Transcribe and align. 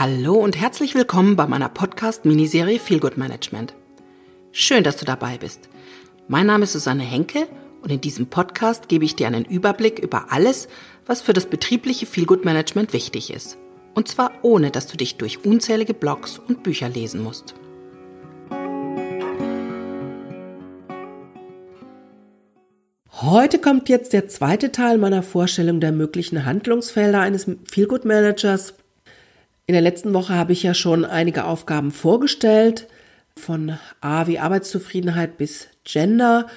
Hallo 0.00 0.32
und 0.36 0.58
herzlich 0.58 0.94
willkommen 0.94 1.36
bei 1.36 1.46
meiner 1.46 1.68
Podcast-Miniserie 1.68 2.78
Feel 2.78 3.00
Good 3.00 3.18
Management. 3.18 3.74
Schön, 4.50 4.82
dass 4.82 4.96
du 4.96 5.04
dabei 5.04 5.36
bist. 5.36 5.68
Mein 6.26 6.46
Name 6.46 6.64
ist 6.64 6.72
Susanne 6.72 7.02
Henke 7.02 7.46
und 7.82 7.92
in 7.92 8.00
diesem 8.00 8.28
Podcast 8.28 8.88
gebe 8.88 9.04
ich 9.04 9.14
dir 9.14 9.26
einen 9.26 9.44
Überblick 9.44 9.98
über 9.98 10.32
alles, 10.32 10.68
was 11.04 11.20
für 11.20 11.34
das 11.34 11.44
betriebliche 11.44 12.06
Feel 12.06 12.24
Good 12.24 12.46
Management 12.46 12.94
wichtig 12.94 13.30
ist. 13.30 13.58
Und 13.92 14.08
zwar 14.08 14.32
ohne, 14.40 14.70
dass 14.70 14.86
du 14.86 14.96
dich 14.96 15.18
durch 15.18 15.44
unzählige 15.44 15.92
Blogs 15.92 16.38
und 16.38 16.62
Bücher 16.62 16.88
lesen 16.88 17.22
musst. 17.22 17.54
Heute 23.20 23.58
kommt 23.58 23.90
jetzt 23.90 24.14
der 24.14 24.28
zweite 24.28 24.72
Teil 24.72 24.96
meiner 24.96 25.22
Vorstellung 25.22 25.78
der 25.78 25.92
möglichen 25.92 26.46
Handlungsfelder 26.46 27.20
eines 27.20 27.44
Feel 27.70 27.86
Good 27.86 28.06
Managers 28.06 28.72
in 29.70 29.74
der 29.74 29.82
letzten 29.82 30.12
Woche 30.14 30.34
habe 30.34 30.52
ich 30.52 30.64
ja 30.64 30.74
schon 30.74 31.04
einige 31.04 31.44
Aufgaben 31.44 31.92
vorgestellt, 31.92 32.88
von 33.36 33.78
A 34.00 34.26
wie 34.26 34.40
Arbeitszufriedenheit 34.40 35.38
bis 35.38 35.68
Gender. 35.84 36.48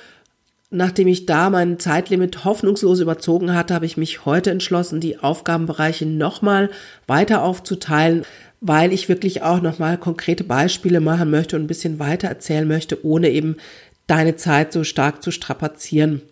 Nachdem 0.71 1.07
ich 1.07 1.27
da 1.27 1.51
mein 1.51 1.77
Zeitlimit 1.77 2.43
hoffnungslos 2.43 3.01
überzogen 3.01 3.53
hatte, 3.53 3.75
habe 3.75 3.85
ich 3.85 3.97
mich 3.97 4.25
heute 4.25 4.49
entschlossen, 4.49 4.99
die 4.99 5.19
Aufgabenbereiche 5.19 6.07
nochmal 6.07 6.71
weiter 7.05 7.43
aufzuteilen, 7.43 8.25
weil 8.61 8.91
ich 8.91 9.09
wirklich 9.09 9.43
auch 9.43 9.61
nochmal 9.61 9.99
konkrete 9.99 10.43
Beispiele 10.43 10.99
machen 10.99 11.29
möchte 11.29 11.55
und 11.55 11.65
ein 11.65 11.67
bisschen 11.67 11.99
weiter 11.99 12.29
erzählen 12.29 12.67
möchte, 12.67 13.05
ohne 13.05 13.29
eben 13.29 13.57
deine 14.07 14.37
Zeit 14.37 14.73
so 14.73 14.83
stark 14.83 15.21
zu 15.21 15.29
strapazieren. 15.29 16.23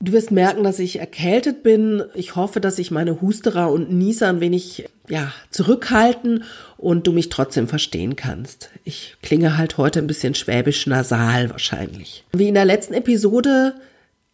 Du 0.00 0.12
wirst 0.12 0.30
merken, 0.30 0.64
dass 0.64 0.80
ich 0.80 0.98
erkältet 0.98 1.62
bin. 1.62 2.02
Ich 2.14 2.36
hoffe, 2.36 2.60
dass 2.60 2.78
ich 2.78 2.90
meine 2.90 3.20
Husterer 3.20 3.70
und 3.70 3.90
Nieser 3.90 4.28
ein 4.28 4.40
wenig 4.40 4.86
ja, 5.08 5.32
zurückhalten 5.50 6.44
und 6.76 7.06
du 7.06 7.12
mich 7.12 7.28
trotzdem 7.30 7.68
verstehen 7.68 8.16
kannst. 8.16 8.70
Ich 8.84 9.16
klinge 9.22 9.56
halt 9.56 9.78
heute 9.78 10.00
ein 10.00 10.06
bisschen 10.06 10.34
schwäbisch 10.34 10.86
nasal 10.86 11.50
wahrscheinlich. 11.50 12.24
Wie 12.32 12.48
in 12.48 12.54
der 12.54 12.64
letzten 12.64 12.94
Episode 12.94 13.74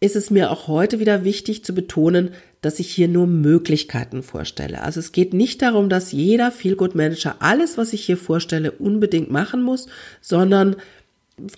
ist 0.01 0.15
es 0.15 0.31
mir 0.31 0.49
auch 0.51 0.67
heute 0.67 0.99
wieder 0.99 1.23
wichtig 1.23 1.63
zu 1.63 1.73
betonen, 1.73 2.31
dass 2.61 2.79
ich 2.79 2.89
hier 2.91 3.07
nur 3.07 3.27
Möglichkeiten 3.27 4.23
vorstelle. 4.23 4.81
Also 4.81 4.99
es 4.99 5.11
geht 5.11 5.33
nicht 5.33 5.61
darum, 5.61 5.89
dass 5.89 6.11
jeder 6.11 6.51
Feelgood 6.51 6.95
Manager 6.95 7.35
alles, 7.39 7.77
was 7.77 7.93
ich 7.93 8.05
hier 8.05 8.17
vorstelle, 8.17 8.71
unbedingt 8.71 9.31
machen 9.31 9.61
muss, 9.61 9.87
sondern 10.19 10.75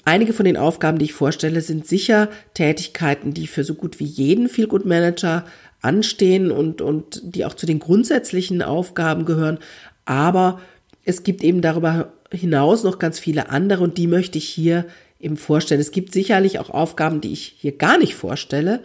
einige 0.05 0.33
von 0.33 0.45
den 0.45 0.57
Aufgaben, 0.57 0.97
die 0.97 1.05
ich 1.05 1.13
vorstelle, 1.13 1.61
sind 1.61 1.87
sicher 1.87 2.29
Tätigkeiten, 2.53 3.33
die 3.33 3.47
für 3.47 3.63
so 3.63 3.73
gut 3.73 3.99
wie 3.99 4.05
jeden 4.05 4.49
Feelgood 4.49 4.85
Manager 4.85 5.45
anstehen 5.81 6.51
und, 6.51 6.81
und 6.81 7.21
die 7.23 7.45
auch 7.45 7.53
zu 7.53 7.65
den 7.65 7.79
grundsätzlichen 7.79 8.61
Aufgaben 8.61 9.25
gehören. 9.25 9.59
Aber 10.05 10.59
es 11.03 11.23
gibt 11.23 11.43
eben 11.43 11.61
darüber 11.61 12.13
hinaus 12.31 12.83
noch 12.83 12.99
ganz 12.99 13.19
viele 13.19 13.49
andere 13.49 13.83
und 13.83 13.97
die 13.97 14.07
möchte 14.07 14.37
ich 14.37 14.47
hier 14.47 14.85
eben 15.19 15.37
vorstellen. 15.37 15.81
Es 15.81 15.91
gibt 15.91 16.13
sicherlich 16.13 16.59
auch 16.59 16.69
Aufgaben, 16.69 17.21
die 17.21 17.33
ich 17.33 17.55
hier 17.59 17.73
gar 17.73 17.97
nicht 17.97 18.15
vorstelle, 18.15 18.81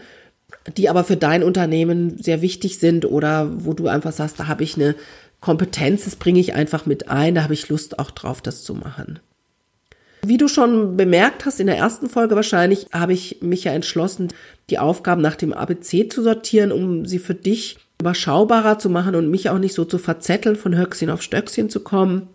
die 0.76 0.88
aber 0.88 1.04
für 1.04 1.16
dein 1.16 1.42
Unternehmen 1.42 2.18
sehr 2.22 2.42
wichtig 2.42 2.78
sind 2.78 3.04
oder 3.04 3.64
wo 3.64 3.72
du 3.72 3.88
einfach 3.88 4.12
sagst, 4.12 4.38
da 4.38 4.46
habe 4.46 4.64
ich 4.64 4.76
eine 4.76 4.94
Kompetenz, 5.40 6.04
das 6.04 6.16
bringe 6.16 6.40
ich 6.40 6.54
einfach 6.54 6.86
mit 6.86 7.08
ein, 7.08 7.34
da 7.34 7.42
habe 7.42 7.54
ich 7.54 7.68
Lust 7.68 7.98
auch 7.98 8.10
drauf, 8.10 8.42
das 8.42 8.64
zu 8.64 8.74
machen. 8.74 9.20
Wie 10.22 10.36
du 10.36 10.48
schon 10.48 10.96
bemerkt 10.96 11.44
hast 11.44 11.60
in 11.60 11.66
der 11.66 11.76
ersten 11.76 12.08
Folge 12.08 12.34
wahrscheinlich, 12.34 12.86
habe 12.92 13.12
ich 13.12 13.38
mich 13.40 13.64
ja 13.64 13.72
entschlossen, 13.72 14.28
die 14.70 14.78
Aufgaben 14.78 15.22
nach 15.22 15.36
dem 15.36 15.52
ABC 15.52 16.08
zu 16.08 16.22
sortieren, 16.22 16.72
um 16.72 17.06
sie 17.06 17.18
für 17.18 17.34
dich 17.34 17.78
überschaubarer 18.00 18.78
zu 18.78 18.90
machen 18.90 19.14
und 19.14 19.30
mich 19.30 19.50
auch 19.50 19.58
nicht 19.58 19.74
so 19.74 19.84
zu 19.84 19.98
verzetteln, 19.98 20.56
von 20.56 20.76
Höchstchen 20.76 21.10
auf 21.10 21.22
Stöckchen 21.22 21.70
zu 21.70 21.80
kommen. 21.80 22.28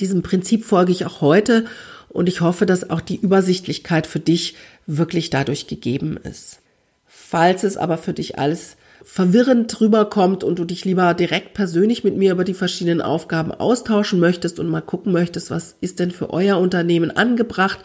Diesem 0.00 0.22
Prinzip 0.22 0.64
folge 0.64 0.92
ich 0.92 1.04
auch 1.04 1.20
heute 1.20 1.66
und 2.08 2.28
ich 2.28 2.40
hoffe, 2.40 2.66
dass 2.66 2.90
auch 2.90 3.00
die 3.00 3.16
Übersichtlichkeit 3.16 4.06
für 4.06 4.20
dich 4.20 4.54
wirklich 4.86 5.30
dadurch 5.30 5.66
gegeben 5.66 6.16
ist. 6.16 6.60
Falls 7.06 7.62
es 7.64 7.76
aber 7.76 7.98
für 7.98 8.12
dich 8.12 8.38
alles 8.38 8.76
verwirrend 9.04 9.80
rüberkommt 9.80 10.44
und 10.44 10.58
du 10.58 10.64
dich 10.64 10.84
lieber 10.84 11.14
direkt 11.14 11.54
persönlich 11.54 12.04
mit 12.04 12.16
mir 12.16 12.32
über 12.32 12.44
die 12.44 12.52
verschiedenen 12.54 13.00
Aufgaben 13.00 13.52
austauschen 13.52 14.20
möchtest 14.20 14.60
und 14.60 14.68
mal 14.68 14.80
gucken 14.80 15.12
möchtest, 15.12 15.50
was 15.50 15.76
ist 15.80 15.98
denn 15.98 16.10
für 16.10 16.30
euer 16.30 16.58
Unternehmen 16.58 17.10
angebracht, 17.10 17.80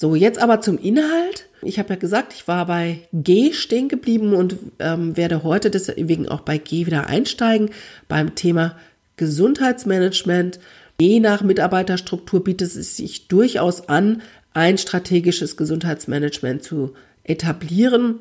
So, 0.00 0.14
jetzt 0.14 0.38
aber 0.38 0.60
zum 0.60 0.78
Inhalt. 0.78 1.48
Ich 1.60 1.80
habe 1.80 1.88
ja 1.88 1.96
gesagt, 1.96 2.32
ich 2.32 2.46
war 2.46 2.66
bei 2.66 3.00
G 3.12 3.52
stehen 3.52 3.88
geblieben 3.88 4.32
und 4.32 4.56
ähm, 4.78 5.16
werde 5.16 5.42
heute 5.42 5.72
deswegen 5.72 6.28
auch 6.28 6.42
bei 6.42 6.56
G 6.56 6.86
wieder 6.86 7.08
einsteigen 7.08 7.70
beim 8.06 8.36
Thema 8.36 8.76
Gesundheitsmanagement. 9.16 10.60
Je 11.00 11.18
nach 11.18 11.42
Mitarbeiterstruktur 11.42 12.44
bietet 12.44 12.76
es 12.76 12.96
sich 12.96 13.26
durchaus 13.26 13.88
an, 13.88 14.22
ein 14.54 14.78
strategisches 14.78 15.56
Gesundheitsmanagement 15.56 16.62
zu 16.62 16.94
etablieren. 17.24 18.20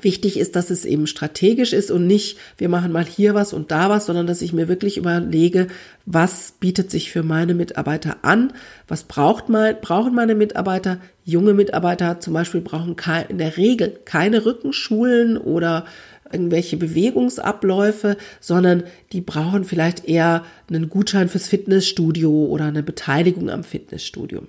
Wichtig 0.00 0.38
ist, 0.38 0.54
dass 0.54 0.70
es 0.70 0.84
eben 0.84 1.08
strategisch 1.08 1.72
ist 1.72 1.90
und 1.90 2.06
nicht, 2.06 2.38
wir 2.56 2.68
machen 2.68 2.92
mal 2.92 3.04
hier 3.04 3.34
was 3.34 3.52
und 3.52 3.72
da 3.72 3.90
was, 3.90 4.06
sondern 4.06 4.28
dass 4.28 4.40
ich 4.40 4.52
mir 4.52 4.68
wirklich 4.68 4.96
überlege, 4.96 5.66
was 6.06 6.52
bietet 6.60 6.92
sich 6.92 7.10
für 7.10 7.24
meine 7.24 7.54
Mitarbeiter 7.54 8.18
an, 8.22 8.52
was 8.86 9.02
braucht 9.02 9.48
mein, 9.48 9.80
brauchen 9.80 10.14
meine 10.14 10.36
Mitarbeiter. 10.36 11.00
Junge 11.24 11.54
Mitarbeiter 11.54 12.20
zum 12.20 12.34
Beispiel 12.34 12.60
brauchen 12.60 12.94
in 13.28 13.38
der 13.38 13.56
Regel 13.56 13.98
keine 14.04 14.46
Rückenschulen 14.46 15.36
oder 15.36 15.86
irgendwelche 16.32 16.76
Bewegungsabläufe, 16.76 18.16
sondern 18.38 18.84
die 19.12 19.20
brauchen 19.20 19.64
vielleicht 19.64 20.04
eher 20.04 20.44
einen 20.68 20.88
Gutschein 20.88 21.28
fürs 21.28 21.48
Fitnessstudio 21.48 22.30
oder 22.30 22.66
eine 22.66 22.84
Beteiligung 22.84 23.50
am 23.50 23.64
Fitnessstudio. 23.64 24.46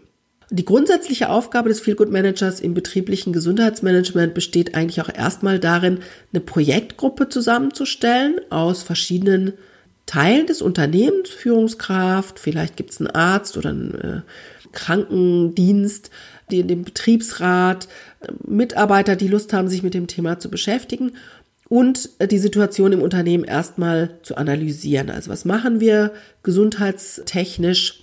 Die 0.53 0.65
grundsätzliche 0.65 1.29
Aufgabe 1.29 1.69
des 1.69 1.79
Feelgood 1.79 2.11
Managers 2.11 2.59
im 2.59 2.73
betrieblichen 2.73 3.31
Gesundheitsmanagement 3.31 4.33
besteht 4.33 4.75
eigentlich 4.75 5.01
auch 5.01 5.07
erstmal 5.07 5.59
darin, 5.59 5.99
eine 6.33 6.41
Projektgruppe 6.41 7.29
zusammenzustellen 7.29 8.41
aus 8.49 8.83
verschiedenen 8.83 9.53
Teilen 10.07 10.47
des 10.47 10.61
Unternehmens, 10.61 11.29
Führungskraft, 11.29 12.37
vielleicht 12.37 12.75
gibt 12.75 12.89
es 12.89 12.99
einen 12.99 13.11
Arzt 13.11 13.55
oder 13.55 13.69
einen 13.69 13.95
äh, 13.95 14.21
Krankendienst, 14.73 16.09
die, 16.51 16.63
den 16.63 16.83
Betriebsrat, 16.83 17.87
äh, 18.19 18.27
Mitarbeiter, 18.45 19.15
die 19.15 19.29
Lust 19.29 19.53
haben, 19.53 19.69
sich 19.69 19.83
mit 19.83 19.93
dem 19.93 20.07
Thema 20.07 20.37
zu 20.37 20.51
beschäftigen 20.51 21.13
und 21.69 22.09
äh, 22.19 22.27
die 22.27 22.39
Situation 22.39 22.91
im 22.91 23.01
Unternehmen 23.01 23.45
erstmal 23.45 24.17
zu 24.21 24.35
analysieren. 24.35 25.09
Also 25.09 25.31
was 25.31 25.45
machen 25.45 25.79
wir 25.79 26.11
gesundheitstechnisch? 26.43 28.00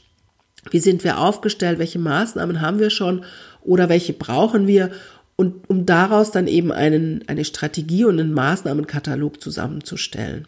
Wie 0.70 0.80
sind 0.80 1.04
wir 1.04 1.18
aufgestellt? 1.18 1.78
Welche 1.78 1.98
Maßnahmen 1.98 2.60
haben 2.60 2.78
wir 2.78 2.90
schon 2.90 3.24
oder 3.62 3.88
welche 3.88 4.12
brauchen 4.12 4.66
wir? 4.66 4.90
Und 5.36 5.68
um 5.70 5.86
daraus 5.86 6.30
dann 6.30 6.48
eben 6.48 6.72
einen, 6.72 7.24
eine 7.28 7.44
Strategie 7.44 8.04
und 8.04 8.18
einen 8.18 8.32
Maßnahmenkatalog 8.32 9.40
zusammenzustellen. 9.40 10.46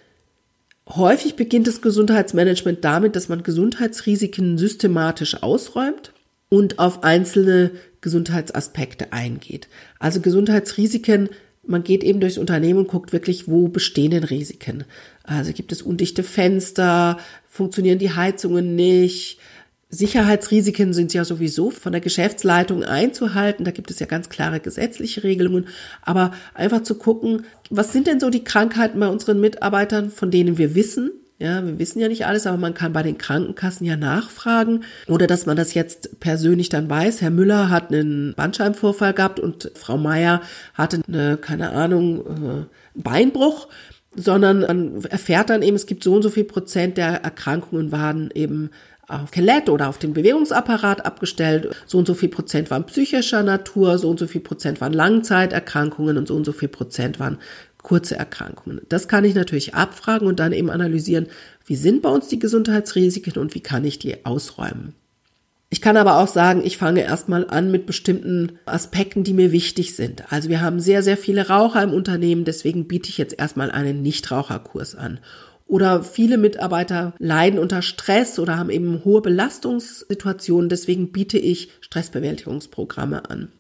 Häufig 0.89 1.37
beginnt 1.37 1.69
das 1.69 1.83
Gesundheitsmanagement 1.83 2.85
damit, 2.85 3.15
dass 3.15 3.29
man 3.29 3.45
Gesundheitsrisiken 3.45 4.59
systematisch 4.59 5.41
ausräumt 5.43 6.13
und 6.49 6.81
auf 6.81 7.05
einzelne 7.05 7.71
Gesundheitsaspekte 8.01 9.13
eingeht. 9.13 9.69
Also 10.01 10.21
Gesundheitsrisiken, 10.21 11.29
man 11.65 11.85
geht 11.85 12.03
eben 12.03 12.19
durchs 12.19 12.39
Unternehmen 12.39 12.81
und 12.81 12.89
guckt 12.89 13.13
wirklich, 13.13 13.47
wo 13.47 13.69
bestehen 13.69 14.11
denn 14.11 14.25
Risiken. 14.25 14.85
Also 15.23 15.53
gibt 15.53 15.71
es 15.71 15.83
undichte 15.83 16.25
Fenster, 16.25 17.19
funktionieren 17.49 18.01
die 18.01 18.15
Heizungen 18.15 18.75
nicht, 18.75 19.39
Sicherheitsrisiken 19.91 20.93
sind 20.93 21.13
ja 21.13 21.25
sowieso 21.25 21.71
von 21.71 21.91
der 21.91 22.01
Geschäftsleitung 22.01 22.85
einzuhalten. 22.85 23.65
Da 23.65 23.73
gibt 23.73 23.91
es 23.91 23.99
ja 23.99 24.07
ganz 24.07 24.29
klare 24.29 24.61
gesetzliche 24.61 25.25
Regelungen. 25.25 25.67
Aber 26.03 26.33
einfach 26.55 26.85
zu 26.85 26.95
gucken, 26.95 27.45
was 27.71 27.93
sind 27.93 28.07
denn 28.07 28.21
so 28.21 28.31
die 28.31 28.45
Krankheiten 28.45 29.01
bei 29.01 29.09
unseren 29.09 29.41
Mitarbeitern, 29.41 30.11
von 30.11 30.31
denen 30.31 30.59
wir 30.59 30.77
wissen? 30.77 31.11
Ja, 31.41 31.65
wir 31.67 31.79
wissen 31.79 31.99
ja 32.01 32.09
nicht 32.09 32.27
alles, 32.27 32.47
aber 32.47 32.59
man 32.59 32.75
kann 32.75 32.93
bei 32.93 33.03
den 33.03 33.19
Krankenkassen 33.19 33.85
ja 33.87 33.97
nachfragen. 33.97 34.85
Oder 35.09 35.27
dass 35.27 35.47
man 35.47 35.57
das 35.57 35.75
jetzt 35.75 36.21
persönlich 36.21 36.69
dann 36.69 36.89
weiß. 36.89 37.21
Herr 37.21 37.31
Müller 37.31 37.69
hat 37.69 37.93
einen 37.93 38.35
Bandscheibenvorfall 38.37 39.15
gehabt 39.15 39.41
und 39.41 39.73
Frau 39.75 39.97
Meier 39.97 40.43
hatte 40.75 41.01
eine, 41.09 41.37
keine 41.37 41.71
Ahnung, 41.71 42.21
äh, 42.21 42.65
Beinbruch 42.95 43.69
sondern 44.15 44.61
man 44.61 45.05
erfährt 45.05 45.51
dann 45.51 45.63
eben, 45.63 45.77
es 45.77 45.87
gibt 45.87 46.03
so 46.03 46.15
und 46.15 46.23
so 46.23 46.31
viel 46.31 46.45
Prozent 46.45 46.97
der 46.97 47.23
Erkrankungen 47.23 47.93
waren 47.93 48.31
eben 48.35 48.71
auf 49.11 49.29
Skelett 49.29 49.69
oder 49.69 49.89
auf 49.89 49.99
den 49.99 50.13
Bewegungsapparat 50.13 51.05
abgestellt. 51.05 51.75
So 51.87 51.99
und 51.99 52.07
so 52.07 52.15
viel 52.15 52.29
Prozent 52.29 52.71
waren 52.71 52.87
psychischer 52.87 53.43
Natur, 53.43 53.99
so 53.99 54.11
und 54.11 54.19
so 54.19 54.27
viel 54.27 54.41
Prozent 54.41 54.81
waren 54.81 54.93
Langzeiterkrankungen 54.93 56.17
und 56.17 56.29
so 56.29 56.35
und 56.35 56.45
so 56.45 56.53
viel 56.53 56.69
Prozent 56.69 57.21
waren 57.21 57.39
kurze 57.83 58.17
Erkrankungen. 58.17 58.83
Das 58.89 59.09
kann 59.09 59.25
ich 59.25 59.35
natürlich 59.35 59.75
abfragen 59.75 60.29
und 60.29 60.39
dann 60.39 60.53
eben 60.53 60.71
analysieren, 60.71 61.27
wie 61.67 61.77
sind 61.77 62.03
bei 62.03 62.11
uns 62.11 62.29
die 62.29 62.39
Gesundheitsrisiken 62.39 63.39
und 63.39 63.55
wie 63.55 63.61
kann 63.61 63.85
ich 63.85 63.99
die 63.99 64.25
ausräumen. 64.25 64.95
Ich 65.73 65.81
kann 65.81 65.97
aber 65.97 66.19
auch 66.19 66.27
sagen, 66.27 66.63
ich 66.65 66.77
fange 66.77 67.03
erstmal 67.03 67.49
an 67.49 67.71
mit 67.71 67.87
bestimmten 67.87 68.59
Aspekten, 68.67 69.23
die 69.23 69.33
mir 69.33 69.53
wichtig 69.53 69.95
sind. 69.95 70.33
Also 70.33 70.49
wir 70.49 70.61
haben 70.61 70.81
sehr, 70.81 71.05
sehr 71.05 71.17
viele 71.17 71.47
Raucher 71.47 71.81
im 71.85 71.93
Unternehmen, 71.93 72.45
deswegen 72.45 72.89
biete 72.89 73.09
ich 73.09 73.19
jetzt 73.19 73.39
erstmal 73.39 73.71
einen 73.71 74.03
Nichtraucherkurs 74.03 74.97
an. 74.97 75.21
Oder 75.71 76.03
viele 76.03 76.37
Mitarbeiter 76.37 77.15
leiden 77.21 77.61
unter 77.61 77.81
Stress 77.81 78.41
oder 78.41 78.59
haben 78.59 78.71
eben 78.71 79.05
hohe 79.05 79.23
Belastungssituationen, 79.23 80.69
deswegen 80.69 81.13
biete 81.13 81.39
ich 81.39 81.71
Stressbewältigungsprogramme 81.81 83.31
an. 83.31 83.53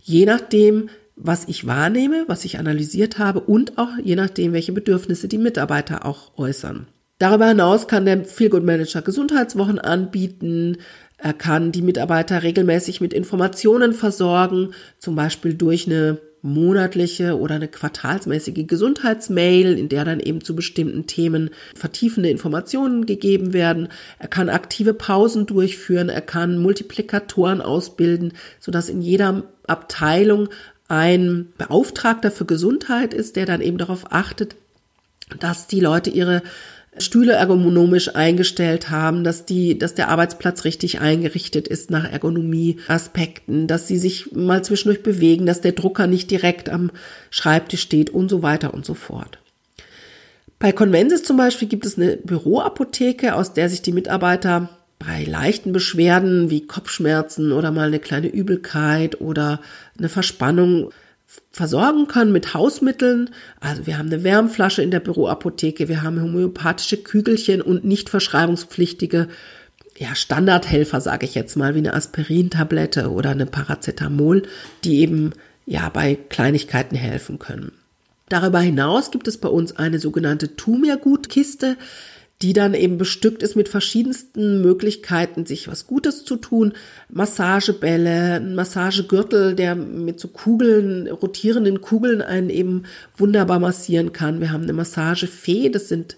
Je 0.00 0.26
nachdem, 0.26 0.88
was 1.14 1.46
ich 1.46 1.64
wahrnehme, 1.64 2.24
was 2.26 2.44
ich 2.44 2.58
analysiert 2.58 3.20
habe 3.20 3.38
und 3.38 3.78
auch 3.78 3.90
je 4.02 4.16
nachdem, 4.16 4.52
welche 4.52 4.72
Bedürfnisse 4.72 5.28
die 5.28 5.38
Mitarbeiter 5.38 6.04
auch 6.04 6.36
äußern. 6.36 6.88
Darüber 7.18 7.46
hinaus 7.46 7.86
kann 7.86 8.06
der 8.06 8.24
Feelgood 8.24 8.64
Manager 8.64 9.00
Gesundheitswochen 9.00 9.78
anbieten. 9.78 10.78
Er 11.16 11.32
kann 11.32 11.70
die 11.70 11.82
Mitarbeiter 11.82 12.42
regelmäßig 12.42 13.00
mit 13.00 13.14
Informationen 13.14 13.92
versorgen, 13.92 14.72
zum 14.98 15.14
Beispiel 15.14 15.54
durch 15.54 15.86
eine 15.86 16.18
monatliche 16.42 17.38
oder 17.38 17.54
eine 17.54 17.68
quartalsmäßige 17.68 18.66
Gesundheitsmail, 18.66 19.78
in 19.78 19.88
der 19.88 20.04
dann 20.04 20.18
eben 20.18 20.42
zu 20.42 20.56
bestimmten 20.56 21.06
Themen 21.06 21.50
vertiefende 21.74 22.28
Informationen 22.30 23.06
gegeben 23.06 23.52
werden. 23.52 23.88
Er 24.18 24.28
kann 24.28 24.48
aktive 24.48 24.92
Pausen 24.92 25.46
durchführen, 25.46 26.08
er 26.08 26.20
kann 26.20 26.58
Multiplikatoren 26.58 27.60
ausbilden, 27.60 28.32
sodass 28.58 28.88
in 28.88 29.00
jeder 29.00 29.44
Abteilung 29.68 30.48
ein 30.88 31.52
Beauftragter 31.58 32.32
für 32.32 32.44
Gesundheit 32.44 33.14
ist, 33.14 33.36
der 33.36 33.46
dann 33.46 33.60
eben 33.60 33.78
darauf 33.78 34.12
achtet, 34.12 34.56
dass 35.38 35.68
die 35.68 35.80
Leute 35.80 36.10
ihre 36.10 36.42
Stühle 36.98 37.32
ergonomisch 37.32 38.14
eingestellt 38.14 38.90
haben, 38.90 39.24
dass 39.24 39.46
die, 39.46 39.78
dass 39.78 39.94
der 39.94 40.08
Arbeitsplatz 40.08 40.64
richtig 40.64 41.00
eingerichtet 41.00 41.66
ist 41.66 41.90
nach 41.90 42.10
Ergonomie-Aspekten, 42.10 43.66
dass 43.66 43.88
sie 43.88 43.96
sich 43.96 44.32
mal 44.32 44.62
zwischendurch 44.62 45.02
bewegen, 45.02 45.46
dass 45.46 45.62
der 45.62 45.72
Drucker 45.72 46.06
nicht 46.06 46.30
direkt 46.30 46.68
am 46.68 46.90
Schreibtisch 47.30 47.80
steht 47.80 48.10
und 48.10 48.28
so 48.28 48.42
weiter 48.42 48.74
und 48.74 48.84
so 48.84 48.92
fort. 48.92 49.38
Bei 50.58 50.70
Convensis 50.70 51.24
zum 51.24 51.38
Beispiel 51.38 51.66
gibt 51.66 51.86
es 51.86 51.96
eine 51.96 52.18
Büroapotheke, 52.18 53.34
aus 53.34 53.54
der 53.54 53.70
sich 53.70 53.82
die 53.82 53.92
Mitarbeiter 53.92 54.68
bei 54.98 55.24
leichten 55.24 55.72
Beschwerden 55.72 56.50
wie 56.50 56.66
Kopfschmerzen 56.66 57.52
oder 57.52 57.70
mal 57.72 57.88
eine 57.88 57.98
kleine 57.98 58.28
Übelkeit 58.28 59.20
oder 59.20 59.60
eine 59.98 60.08
Verspannung 60.08 60.92
versorgen 61.50 62.08
können 62.08 62.32
mit 62.32 62.54
Hausmitteln. 62.54 63.30
Also 63.60 63.86
wir 63.86 63.98
haben 63.98 64.06
eine 64.06 64.24
Wärmflasche 64.24 64.82
in 64.82 64.90
der 64.90 65.00
Büroapotheke, 65.00 65.88
wir 65.88 66.02
haben 66.02 66.20
homöopathische 66.20 66.96
Kügelchen 66.98 67.60
und 67.60 67.84
nicht 67.84 68.08
verschreibungspflichtige 68.08 69.28
ja, 69.98 70.14
Standardhelfer, 70.14 71.00
sage 71.00 71.26
ich 71.26 71.34
jetzt 71.34 71.56
mal, 71.56 71.74
wie 71.74 71.78
eine 71.78 71.94
Aspirintablette 71.94 73.10
oder 73.10 73.30
eine 73.30 73.46
Paracetamol, 73.46 74.42
die 74.84 75.00
eben 75.00 75.32
ja 75.66 75.88
bei 75.90 76.18
Kleinigkeiten 76.28 76.96
helfen 76.96 77.38
können. 77.38 77.72
Darüber 78.28 78.60
hinaus 78.60 79.10
gibt 79.10 79.28
es 79.28 79.36
bei 79.36 79.48
uns 79.48 79.76
eine 79.76 79.98
sogenannte 79.98 80.56
Tu 80.56 80.78
mir 80.78 80.98
Kiste 81.28 81.76
die 82.42 82.52
dann 82.52 82.74
eben 82.74 82.98
bestückt 82.98 83.42
ist 83.42 83.54
mit 83.54 83.68
verschiedensten 83.68 84.60
Möglichkeiten, 84.62 85.46
sich 85.46 85.68
was 85.68 85.86
Gutes 85.86 86.24
zu 86.24 86.36
tun. 86.36 86.72
Massagebälle, 87.08 88.34
ein 88.36 88.56
Massagegürtel, 88.56 89.54
der 89.54 89.76
mit 89.76 90.18
so 90.18 90.28
Kugeln, 90.28 91.06
rotierenden 91.06 91.80
Kugeln 91.80 92.20
einen 92.20 92.50
eben 92.50 92.82
wunderbar 93.16 93.60
massieren 93.60 94.12
kann. 94.12 94.40
Wir 94.40 94.50
haben 94.50 94.64
eine 94.64 94.72
Massagefee, 94.72 95.68
das 95.68 95.88
sind, 95.88 96.16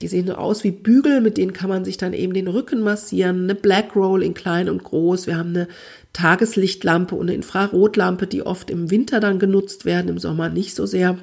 die 0.00 0.06
sehen 0.06 0.30
aus 0.30 0.62
wie 0.62 0.70
Bügel, 0.70 1.20
mit 1.20 1.36
denen 1.36 1.52
kann 1.52 1.68
man 1.68 1.84
sich 1.84 1.96
dann 1.96 2.12
eben 2.12 2.32
den 2.32 2.48
Rücken 2.48 2.80
massieren. 2.80 3.44
Eine 3.44 3.56
Black 3.56 3.96
Roll 3.96 4.22
in 4.22 4.34
klein 4.34 4.68
und 4.68 4.84
groß. 4.84 5.26
Wir 5.26 5.36
haben 5.36 5.50
eine 5.50 5.68
Tageslichtlampe 6.12 7.16
und 7.16 7.26
eine 7.26 7.34
Infrarotlampe, 7.34 8.28
die 8.28 8.42
oft 8.42 8.70
im 8.70 8.90
Winter 8.92 9.18
dann 9.18 9.40
genutzt 9.40 9.84
werden, 9.84 10.08
im 10.08 10.18
Sommer 10.18 10.48
nicht 10.48 10.76
so 10.76 10.86
sehr. 10.86 11.18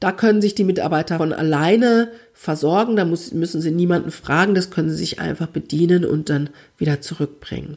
Da 0.00 0.12
können 0.12 0.40
sich 0.40 0.54
die 0.54 0.64
Mitarbeiter 0.64 1.18
von 1.18 1.34
alleine 1.34 2.10
versorgen, 2.32 2.96
da 2.96 3.04
muss, 3.04 3.32
müssen 3.32 3.60
sie 3.60 3.70
niemanden 3.70 4.10
fragen, 4.10 4.54
das 4.54 4.70
können 4.70 4.88
sie 4.88 4.96
sich 4.96 5.20
einfach 5.20 5.46
bedienen 5.46 6.06
und 6.06 6.30
dann 6.30 6.48
wieder 6.78 7.02
zurückbringen. 7.02 7.76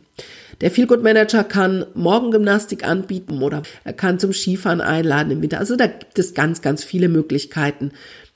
Der 0.62 0.72
Feelgood 0.72 1.04
Manager 1.04 1.44
kann 1.44 1.86
Morgengymnastik 1.96 2.88
anbieten 2.88 3.42
oder 3.42 3.64
er 3.84 3.92
kann 3.92 4.20
zum 4.20 4.32
Skifahren 4.32 4.80
einladen 4.80 5.32
im 5.32 5.42
Winter. 5.42 5.60
Also 5.60 5.76
da 5.76 5.88
gibt 5.88 6.18
es 6.18 6.34
ganz, 6.34 6.62
ganz 6.62 6.86
viele 6.86 7.10
Möglichkeiten, 7.10 7.92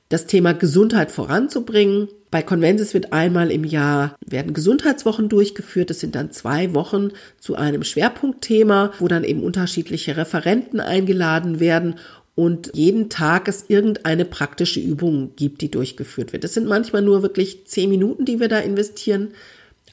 das 0.10 0.25
Thema 0.25 0.54
Gesundheit 0.54 1.12
voranzubringen. 1.12 2.10
Bei 2.31 2.42
Convensis 2.42 2.94
wird 2.94 3.13
einmal 3.13 3.51
im 3.51 3.63
Jahr 3.63 4.16
werden 4.25 4.54
Gesundheitswochen 4.54 5.30
durchgeführt. 5.30 5.90
Das 5.90 6.00
sind 6.00 6.16
dann 6.16 6.31
zwei 6.31 6.74
Wochen 6.74 7.12
zu 7.40 7.56
einem 7.56 7.83
Schwerpunktthema, 7.83 8.92
wo 9.00 9.07
dann 9.07 9.24
eben 9.24 9.44
unterschiedliche 9.44 10.18
Referenten 10.18 10.80
eingeladen 10.80 11.60
werden 11.60 11.95
und 12.38 12.69
jeden 12.75 13.10
Tag 13.10 13.48
es 13.48 13.66
irgendeine 13.68 14.24
praktische 14.24 14.80
Übung 14.80 15.31
gibt, 15.36 15.60
die 15.62 15.72
durchgeführt 15.72 16.34
wird. 16.34 16.44
Es 16.44 16.54
sind 16.54 16.68
manchmal 16.68 17.01
nur 17.01 17.24
wirklich 17.24 17.66
zehn 17.66 17.89
Minuten, 17.89 18.25
die 18.25 18.39
wir 18.39 18.48
da 18.48 18.60
investieren, 18.60 19.30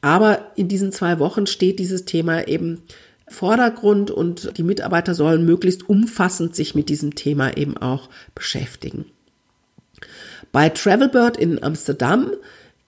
aber 0.02 0.52
in 0.54 0.68
diesen 0.68 0.92
zwei 0.92 1.18
Wochen 1.18 1.46
steht 1.46 1.78
dieses 1.78 2.04
Thema 2.04 2.46
eben 2.46 2.82
Vordergrund 3.28 4.10
und 4.10 4.58
die 4.58 4.62
Mitarbeiter 4.62 5.14
sollen 5.14 5.46
möglichst 5.46 5.88
umfassend 5.88 6.54
sich 6.54 6.74
mit 6.74 6.90
diesem 6.90 7.14
Thema 7.14 7.56
eben 7.56 7.78
auch 7.78 8.10
beschäftigen. 8.34 9.06
Bei 10.52 10.68
Travelbird 10.68 11.38
in 11.38 11.62
Amsterdam 11.62 12.30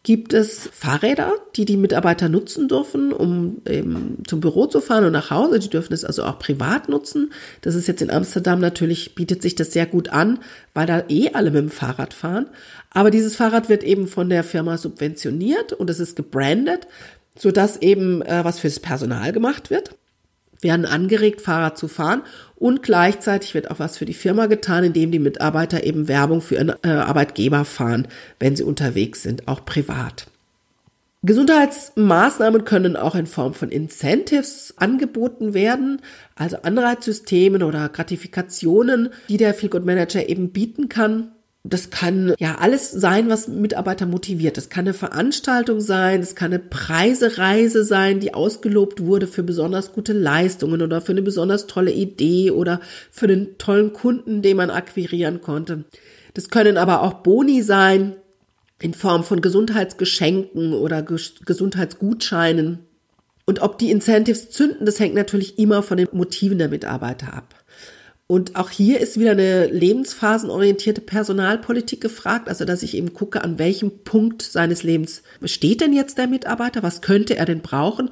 gibt 0.07 0.33
es 0.35 0.71
Fahrräder, 0.73 1.33
die 1.57 1.65
die 1.65 1.77
Mitarbeiter 1.77 2.29
nutzen 2.29 2.69
dürfen, 2.69 3.13
um 3.13 3.61
eben 3.69 4.23
zum 4.25 4.39
Büro 4.39 4.67
zu 4.67 4.81
fahren 4.81 5.05
und 5.05 5.11
nach 5.11 5.33
Hause. 5.33 5.59
Die 5.59 5.69
dürfen 5.69 5.93
es 5.93 6.05
also 6.05 6.23
auch 6.23 6.39
privat 6.39 6.89
nutzen. 6.89 7.33
Das 7.63 7.75
ist 7.75 7.89
jetzt 7.89 8.03
in 8.03 8.13
Amsterdam 8.13 8.61
natürlich, 8.61 9.17
bietet 9.17 9.43
sich 9.43 9.57
das 9.57 9.73
sehr 9.73 9.85
gut 9.85 10.11
an, 10.11 10.39
weil 10.75 10.87
da 10.87 11.03
eh 11.09 11.31
alle 11.33 11.51
mit 11.51 11.61
dem 11.61 11.71
Fahrrad 11.71 12.15
fahren. 12.15 12.47
Aber 12.91 13.11
dieses 13.11 13.35
Fahrrad 13.35 13.69
wird 13.69 13.83
eben 13.83 14.07
von 14.07 14.29
der 14.29 14.45
Firma 14.45 14.79
subventioniert 14.79 15.73
und 15.73 15.91
es 15.91 15.99
ist 15.99 16.15
gebrandet, 16.15 16.87
sodass 17.37 17.83
eben 17.83 18.23
äh, 18.23 18.45
was 18.45 18.61
fürs 18.61 18.79
Personal 18.79 19.33
gemacht 19.33 19.71
wird 19.71 19.97
werden 20.61 20.87
angeregt, 20.87 21.41
Fahrrad 21.41 21.79
zu 21.79 21.89
fahren 21.89 22.23
und 22.57 22.83
gleichzeitig 22.83 23.55
wird 23.55 23.71
auch 23.71 23.79
was 23.79 23.99
für 23.99 24.07
die 24.07 24.15
Firma 24.15 24.47
getan, 24.47 24.85
indem 24.85 25.11
die 25.11 25.19
Mitarbeiter 25.19 25.85
eben 25.85 26.09
Werbung 26.09 26.41
für 26.41 26.55
ihren 26.57 26.73
äh, 26.83 26.89
Arbeitgeber 26.89 27.65
fahren, 27.65 28.09
wenn 28.41 28.57
sie 28.57 28.65
unterwegs 28.65 29.23
sind, 29.23 29.47
auch 29.49 29.65
privat. 29.65 30.27
Gesundheitsmaßnahmen 31.23 32.65
können 32.65 32.97
auch 32.97 33.17
in 33.17 33.27
Form 33.27 33.53
von 33.53 33.71
Incentives 33.71 34.75
angeboten 34.77 35.55
werden, 35.55 36.01
also 36.37 36.59
Anreizsystemen 36.63 37.65
oder 37.65 37.89
Gratifikationen, 37.89 39.11
die 39.29 39.37
der 39.37 39.53
Feel 39.53 39.71
Good 39.71 39.85
Manager 39.85 40.29
eben 40.29 40.51
bieten 40.51 40.89
kann, 40.89 41.33
das 41.69 41.91
kann 41.91 42.35
ja 42.39 42.57
alles 42.57 42.91
sein, 42.91 43.29
was 43.29 43.49
Mitarbeiter 43.49 44.07
motiviert. 44.07 44.57
Das 44.57 44.69
kann 44.69 44.85
eine 44.85 44.95
Veranstaltung 44.95 45.81
sein, 45.81 46.21
es 46.21 46.35
kann 46.35 46.53
eine 46.53 46.63
Preisereise 46.63 47.85
sein, 47.85 48.21
die 48.21 48.35
ausgelobt 48.35 49.03
wurde 49.03 49.27
für 49.27 49.43
besonders 49.43 49.93
gute 49.93 50.13
Leistungen 50.13 50.83
oder 50.83 51.01
für 51.01 51.13
eine 51.13 51.23
besonders 51.23 51.67
tolle 51.67 51.93
Idee 51.93 52.51
oder 52.51 52.81
für 53.11 53.27
einen 53.27 53.59
tollen 53.59 53.93
Kunden, 53.93 54.43
den 54.43 54.57
man 54.57 54.71
akquirieren 54.71 55.41
konnte. 55.41 55.85
Das 56.35 56.51
können 56.51 56.77
aber 56.77 57.03
auch 57.03 57.15
Boni 57.15 57.63
sein 57.63 58.17
in 58.81 58.95
Form 58.95 59.25
von 59.25 59.41
Gesundheitsgeschenken 59.41 60.75
oder 60.75 61.03
Gesundheitsgutscheinen. 61.03 62.81
Und 63.47 63.63
ob 63.63 63.79
die 63.79 63.91
Incentives 63.91 64.51
zünden, 64.51 64.85
das 64.87 65.01
hängt 65.01 65.15
natürlich 65.15 65.59
immer 65.59 65.83
von 65.83 65.97
den 65.97 66.09
Motiven 66.13 66.59
der 66.59 66.69
Mitarbeiter 66.69 67.33
ab. 67.33 67.55
Und 68.29 68.57
auch 68.57 68.71
hier 68.71 68.99
ist 68.99 69.21
wieder 69.21 69.33
eine 69.33 69.67
lebensphasenorientierte 69.67 71.01
Personalpolitik 71.01 72.01
gefragt, 72.01 72.49
also 72.49 72.65
dass 72.65 72.83
ich 72.83 72.97
eben 72.97 73.13
gucke, 73.13 73.45
an 73.45 73.61
welchem 73.61 74.03
Punkt 74.03 74.43
seines 74.43 74.83
Lebens 74.83 75.23
steht 75.45 75.81
denn 75.81 75.93
jetzt 75.93 76.19
der 76.19 76.27
Mitarbeiter, 76.27 76.83
was 76.83 77.03
könnte 77.03 77.37
er 77.37 77.45
denn 77.45 77.61
brauchen, 77.61 78.11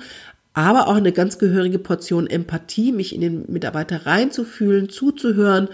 aber 0.52 0.86
auch 0.86 0.94
eine 0.94 1.10
ganz 1.10 1.38
gehörige 1.40 1.80
Portion 1.80 2.28
Empathie, 2.28 2.92
mich 2.92 3.12
in 3.12 3.20
den 3.20 3.50
Mitarbeiter 3.50 4.06
reinzufühlen, 4.06 4.88
zuzuhören 4.88 5.68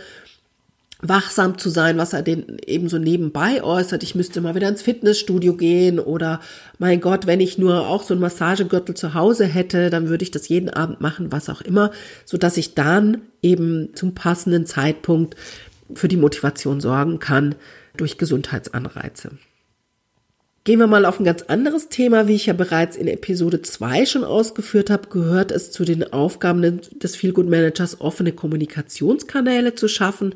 wachsam 1.03 1.59
zu 1.59 1.71
sein, 1.71 1.99
was 1.99 2.13
er 2.13 2.23
den 2.23 2.59
eben 2.67 2.89
so 2.89 2.99
nebenbei 2.99 3.63
äußert. 3.63 4.03
Ich 4.03 4.15
müsste 4.15 4.41
mal 4.41 4.55
wieder 4.55 4.69
ins 4.69 4.83
Fitnessstudio 4.83 5.55
gehen 5.55 5.99
oder 5.99 6.41
mein 6.79 7.01
Gott, 7.01 7.27
wenn 7.27 7.41
ich 7.41 7.59
nur 7.59 7.87
auch 7.87 8.03
so 8.03 8.15
ein 8.15 8.21
Massagegürtel 8.21 8.95
zu 8.95 9.15
Hause 9.15 9.47
hätte, 9.47 9.91
dann 9.91 10.09
würde 10.09 10.25
ich 10.25 10.31
das 10.31 10.49
jeden 10.49 10.69
Abend 10.69 11.01
machen, 11.01 11.33
was 11.33 11.49
auch 11.49 11.63
immer, 11.63 11.91
so 12.25 12.37
dass 12.37 12.57
ich 12.57 12.75
dann 12.75 13.23
eben 13.43 13.95
zum 13.95 14.15
passenden 14.15 14.67
Zeitpunkt 14.67 15.37
für 15.95 16.09
die 16.09 16.17
Motivation 16.17 16.81
sorgen 16.81 17.19
kann 17.19 17.55
durch 17.97 18.19
Gesundheitsanreize. 18.19 19.31
Gehen 20.65 20.79
wir 20.79 20.87
mal 20.87 21.07
auf 21.07 21.19
ein 21.19 21.25
ganz 21.25 21.43
anderes 21.43 21.89
Thema. 21.89 22.29
Wie 22.29 22.35
ich 22.35 22.47
ja 22.47 22.53
bereits 22.53 22.95
in 22.95 23.09
Episode 23.09 23.63
2 23.63 24.05
schon 24.05 24.25
ausgeführt 24.25 24.91
habe, 24.91 25.09
gehört 25.09 25.51
es 25.51 25.73
zu 25.73 25.87
den 25.87 26.13
Aufgaben 26.13 26.83
des 27.01 27.17
Feelgood 27.17 27.49
Managers, 27.49 28.03
offene 28.03 28.33
Kommunikationskanäle 28.33 29.75
zu 29.75 29.89
schaffen 29.89 30.35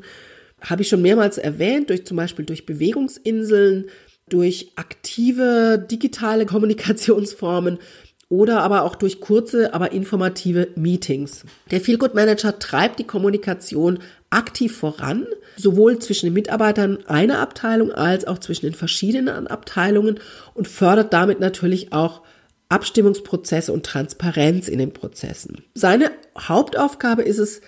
habe 0.61 0.81
ich 0.81 0.89
schon 0.89 1.01
mehrmals 1.01 1.37
erwähnt, 1.37 1.89
durch 1.89 2.05
zum 2.05 2.17
Beispiel 2.17 2.45
durch 2.45 2.65
Bewegungsinseln, 2.65 3.85
durch 4.29 4.71
aktive 4.75 5.85
digitale 5.89 6.45
Kommunikationsformen 6.45 7.79
oder 8.27 8.61
aber 8.61 8.83
auch 8.83 8.95
durch 8.95 9.21
kurze, 9.21 9.73
aber 9.73 9.91
informative 9.91 10.69
Meetings. 10.75 11.45
Der 11.69 11.79
Feelgood 11.79 12.15
Manager 12.15 12.57
treibt 12.57 12.99
die 12.99 13.03
Kommunikation 13.03 13.99
aktiv 14.31 14.75
voran, 14.75 15.27
sowohl 15.57 15.99
zwischen 15.99 16.27
den 16.27 16.33
Mitarbeitern 16.33 17.05
einer 17.05 17.39
Abteilung 17.39 17.91
als 17.91 18.25
auch 18.25 18.39
zwischen 18.39 18.65
den 18.65 18.73
verschiedenen 18.73 19.47
Abteilungen 19.47 20.19
und 20.55 20.67
fördert 20.67 21.13
damit 21.13 21.39
natürlich 21.39 21.93
auch 21.93 22.21
Abstimmungsprozesse 22.67 23.71
und 23.71 23.85
Transparenz 23.85 24.67
in 24.67 24.79
den 24.79 24.91
Prozessen. 24.91 25.63
Seine 25.75 26.11
Hauptaufgabe 26.37 27.21
ist 27.21 27.37
es, 27.37 27.61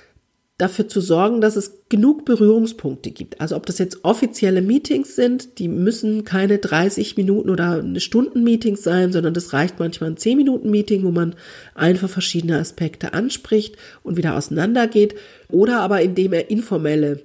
dafür 0.58 0.88
zu 0.88 1.02
sorgen, 1.02 1.40
dass 1.40 1.56
es 1.56 1.84
genug 1.88 2.26
Berührungspunkte 2.26 3.12
gibt. 3.12 3.40
Also 3.40 3.56
ob 3.56 3.68
das 3.68 3.78
jetzt 3.78 4.04
offizielle 4.04 4.64
Meetings 4.64 5.16
sind, 5.16 5.60
die 5.60 5.68
müssen 5.68 6.24
keine 6.24 6.58
30 6.58 7.16
Minuten 7.16 7.50
oder 7.52 7.80
eine 7.80 8.00
Stunden 8.00 8.44
Meetings 8.44 8.82
sein, 8.82 9.12
sondern 9.12 9.36
das 9.36 9.54
reicht 9.54 9.80
manchmal 9.80 10.12
ein 10.12 10.18
10 10.18 10.36
Minuten 10.36 10.72
Meeting, 10.72 11.04
wo 11.04 11.12
man 11.12 11.36
einfach 11.76 12.10
verschiedene 12.10 12.58
Aspekte 12.58 13.14
anspricht 13.14 13.78
und 14.02 14.18
wieder 14.18 14.36
auseinandergeht. 14.36 15.16
Oder 15.50 15.80
aber 15.82 16.02
indem 16.02 16.34
er 16.34 16.50
informelle 16.50 17.22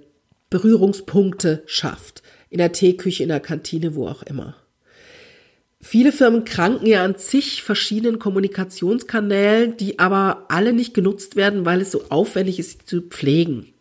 Berührungspunkte 0.51 1.63
schafft. 1.65 2.23
In 2.51 2.59
der 2.59 2.73
Teeküche, 2.73 3.23
in 3.23 3.31
der 3.31 3.41
Kantine, 3.41 3.95
wo 3.95 4.07
auch 4.07 4.23
immer. 4.25 4.57
Viele 5.85 6.13
Firmen 6.13 6.45
kranken 6.45 6.87
ja 6.87 7.05
an 7.05 7.19
zig 7.19 7.63
verschiedenen 7.65 8.21
Kommunikationskanälen, 8.21 9.77
die 9.77 9.99
aber 9.99 10.47
alle 10.49 10.73
nicht 10.73 10.95
genutzt 10.95 11.35
werden, 11.35 11.67
weil 11.67 11.81
es 11.81 11.91
so 11.91 12.05
aufwendig 12.09 12.61
ist, 12.61 12.83
sie 12.83 12.87
zu 12.87 13.03
pflegen. 13.03 13.75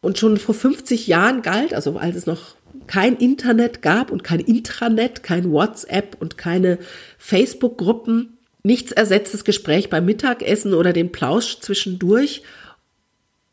Und 0.00 0.18
schon 0.18 0.38
vor 0.38 0.54
50 0.54 1.06
Jahren 1.06 1.42
galt, 1.42 1.74
also 1.74 1.98
als 1.98 2.16
es 2.16 2.26
noch 2.26 2.56
kein 2.86 3.16
Internet 3.16 3.82
gab 3.82 4.10
und 4.10 4.24
kein 4.24 4.40
Intranet, 4.40 5.22
kein 5.22 5.52
WhatsApp 5.52 6.16
und 6.20 6.38
keine 6.38 6.78
Facebook-Gruppen, 7.18 8.38
nichts 8.62 8.92
ersetzt 8.92 9.34
das 9.34 9.44
Gespräch 9.44 9.90
beim 9.90 10.06
Mittagessen 10.06 10.72
oder 10.72 10.94
den 10.94 11.12
Plausch 11.12 11.60
zwischendurch. 11.60 12.42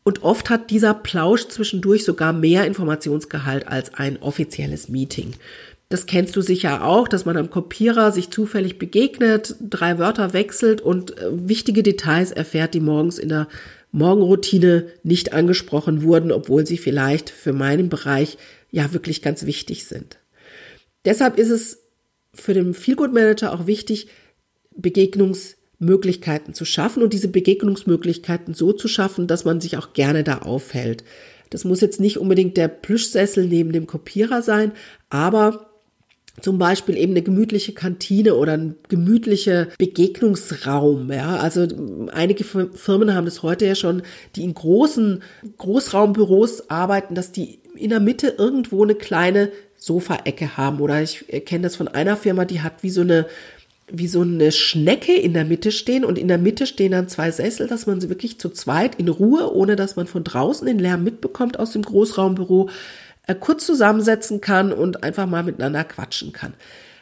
Und 0.04 0.22
oft 0.22 0.48
hat 0.48 0.70
dieser 0.70 0.94
Plausch 0.94 1.48
zwischendurch 1.48 2.04
sogar 2.04 2.32
mehr 2.32 2.66
Informationsgehalt 2.66 3.68
als 3.68 3.94
ein 3.94 4.20
offizielles 4.22 4.88
Meeting. 4.88 5.34
Das 5.94 6.06
kennst 6.06 6.34
du 6.34 6.40
sicher 6.40 6.84
auch, 6.84 7.06
dass 7.06 7.24
man 7.24 7.36
am 7.36 7.50
Kopierer 7.50 8.10
sich 8.10 8.30
zufällig 8.30 8.80
begegnet, 8.80 9.54
drei 9.60 9.96
Wörter 9.96 10.32
wechselt 10.32 10.80
und 10.80 11.16
äh, 11.16 11.48
wichtige 11.48 11.84
Details 11.84 12.32
erfährt, 12.32 12.74
die 12.74 12.80
morgens 12.80 13.16
in 13.16 13.28
der 13.28 13.46
Morgenroutine 13.92 14.88
nicht 15.04 15.32
angesprochen 15.32 16.02
wurden, 16.02 16.32
obwohl 16.32 16.66
sie 16.66 16.78
vielleicht 16.78 17.30
für 17.30 17.52
meinen 17.52 17.90
Bereich 17.90 18.38
ja 18.72 18.92
wirklich 18.92 19.22
ganz 19.22 19.46
wichtig 19.46 19.84
sind. 19.84 20.18
Deshalb 21.04 21.38
ist 21.38 21.50
es 21.50 21.84
für 22.32 22.54
den 22.54 22.74
Feelgood 22.74 23.12
Manager 23.12 23.52
auch 23.52 23.68
wichtig, 23.68 24.08
Begegnungsmöglichkeiten 24.76 26.54
zu 26.54 26.64
schaffen 26.64 27.04
und 27.04 27.12
diese 27.12 27.28
Begegnungsmöglichkeiten 27.28 28.52
so 28.54 28.72
zu 28.72 28.88
schaffen, 28.88 29.28
dass 29.28 29.44
man 29.44 29.60
sich 29.60 29.76
auch 29.76 29.92
gerne 29.92 30.24
da 30.24 30.38
aufhält. 30.38 31.04
Das 31.50 31.62
muss 31.62 31.80
jetzt 31.80 32.00
nicht 32.00 32.18
unbedingt 32.18 32.56
der 32.56 32.66
Plüschsessel 32.66 33.46
neben 33.46 33.70
dem 33.70 33.86
Kopierer 33.86 34.42
sein, 34.42 34.72
aber 35.08 35.70
zum 36.40 36.58
Beispiel 36.58 36.96
eben 36.96 37.12
eine 37.12 37.22
gemütliche 37.22 37.72
Kantine 37.72 38.34
oder 38.34 38.54
ein 38.54 38.74
gemütlicher 38.88 39.68
Begegnungsraum. 39.78 41.10
Ja, 41.12 41.36
also 41.36 41.66
einige 42.12 42.44
Firmen 42.44 43.14
haben 43.14 43.24
das 43.24 43.42
heute 43.42 43.66
ja 43.66 43.74
schon, 43.74 44.02
die 44.34 44.44
in 44.44 44.54
großen 44.54 45.22
Großraumbüros 45.58 46.70
arbeiten, 46.70 47.14
dass 47.14 47.32
die 47.32 47.60
in 47.76 47.90
der 47.90 48.00
Mitte 48.00 48.34
irgendwo 48.38 48.82
eine 48.82 48.94
kleine 48.94 49.50
Sofaecke 49.76 50.56
haben. 50.56 50.80
Oder 50.80 51.02
ich 51.02 51.24
kenne 51.46 51.62
das 51.62 51.76
von 51.76 51.88
einer 51.88 52.16
Firma, 52.16 52.44
die 52.44 52.62
hat 52.62 52.82
wie 52.82 52.90
so 52.90 53.02
eine 53.02 53.26
wie 53.90 54.08
so 54.08 54.22
eine 54.22 54.50
Schnecke 54.50 55.12
in 55.12 55.34
der 55.34 55.44
Mitte 55.44 55.70
stehen 55.70 56.06
und 56.06 56.18
in 56.18 56.26
der 56.26 56.38
Mitte 56.38 56.66
stehen 56.66 56.92
dann 56.92 57.08
zwei 57.08 57.30
Sessel, 57.30 57.68
dass 57.68 57.86
man 57.86 58.00
sie 58.00 58.08
wirklich 58.08 58.38
zu 58.38 58.48
zweit 58.48 58.94
in 58.94 59.08
Ruhe, 59.08 59.52
ohne 59.52 59.76
dass 59.76 59.96
man 59.96 60.06
von 60.06 60.24
draußen 60.24 60.66
den 60.66 60.78
Lärm 60.78 61.04
mitbekommt 61.04 61.58
aus 61.58 61.72
dem 61.72 61.82
Großraumbüro, 61.82 62.70
äh, 63.26 63.34
kurz 63.34 63.64
zusammensetzen 63.66 64.40
kann 64.40 64.72
und 64.72 65.02
einfach 65.02 65.26
mal 65.26 65.42
miteinander 65.42 65.84
quatschen 65.84 66.32
kann. 66.32 66.54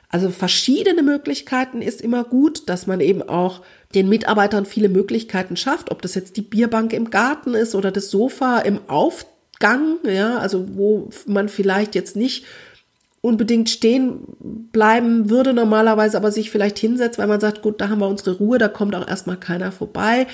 Also 0.09 0.29
verschiedene 0.29 1.02
Möglichkeiten 1.02 1.81
ist 1.81 2.02
immer 2.02 2.23
gut, 2.23 2.69
dass 2.69 2.87
man 2.87 3.00
eben 3.00 3.23
auch 3.23 3.62
den 3.95 4.11
Mitarbeitern 4.11 4.67
viele 4.67 4.91
Möglichkeiten 4.91 5.57
schafft, 5.57 5.91
ob 5.91 6.02
das 6.02 6.14
jetzt 6.14 6.37
die 6.37 6.43
Bierbank 6.43 6.93
im 6.93 7.09
Garten 7.09 7.55
ist 7.55 7.75
oder 7.75 7.91
das 7.91 8.11
Sofa 8.11 8.59
im 8.59 8.81
Aufgang, 8.88 9.97
ja, 10.05 10.37
also 10.37 10.76
wo 10.76 11.09
man 11.26 11.49
vielleicht 11.49 11.95
jetzt 11.95 12.14
nicht 12.14 12.45
unbedingt 13.23 13.71
stehen 13.71 14.21
bleiben 14.73 15.31
würde 15.31 15.55
normalerweise, 15.55 16.19
aber 16.19 16.31
sich 16.31 16.50
vielleicht 16.50 16.79
hinsetzt, 16.79 17.19
weil 17.19 17.29
man 17.29 17.41
sagt, 17.41 17.62
gut, 17.62 17.81
da 17.81 17.88
haben 17.88 18.00
wir 18.00 18.09
unsere 18.09 18.37
Ruhe, 18.37 18.59
da 18.59 18.69
kommt 18.69 18.95
auch 18.95 19.09
erstmal 19.09 19.38
keiner 19.38 19.73
vorbei 19.73 20.26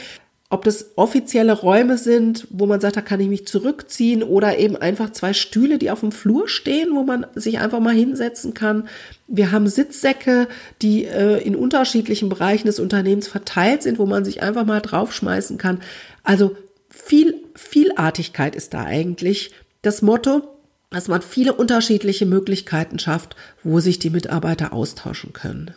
ob 0.50 0.64
das 0.64 0.93
offizielle 0.97 1.52
Räume 1.52 1.99
sind, 1.99 2.47
wo 2.50 2.64
man 2.64 2.81
sagt, 2.81 2.97
da 2.97 3.02
kann 3.02 3.21
ich 3.21 3.28
mich 3.28 3.47
zurückziehen 3.47 4.23
oder 4.23 4.59
eben 4.59 4.76
einfach 4.76 5.11
zwei 5.11 5.35
Stühle, 5.35 5.76
die 5.76 5.90
auf 5.90 6.00
dem 6.00 6.11
Flur 6.11 6.49
stehen, 6.49 6.95
wo 6.95 7.02
man 7.02 7.26
sich 7.35 7.59
einfach 7.59 7.81
mal 7.81 7.95
hinsetzen 7.95 8.55
kann. 8.55 8.88
Wir 9.26 9.52
haben 9.52 9.69
Sitzsäcke, 9.69 10.49
die 10.81 11.05
äh, 11.05 11.43
in 11.43 11.55
unterschiedlichen 11.55 12.31
Bereichen 12.31 12.67
des 12.67 12.81
Unternehmens 12.81 13.28
verteilt 13.28 13.83
sind, 13.83 13.99
wo 13.99 14.07
man 14.07 14.25
sich 14.25 14.43
einfach 14.43 14.64
mal 14.64 14.81
draufschmeißen 14.81 15.59
kann. 15.59 15.83
Also 16.23 16.57
viel 16.88 17.35
Vielartigkeit 17.55 18.57
ist 18.57 18.73
da 18.73 18.85
eigentlich 18.85 19.52
das 19.83 20.00
Motto, 20.00 20.43
dass 20.88 21.09
man 21.09 21.21
viele 21.21 21.52
unterschiedliche 21.52 22.25
Möglichkeiten 22.25 22.99
schafft, 22.99 23.37
wo 23.62 23.81
sich 23.81 23.99
die 23.99 24.09
Mitarbeiter 24.09 24.73
austauschen 24.73 25.35
können. 25.35 25.75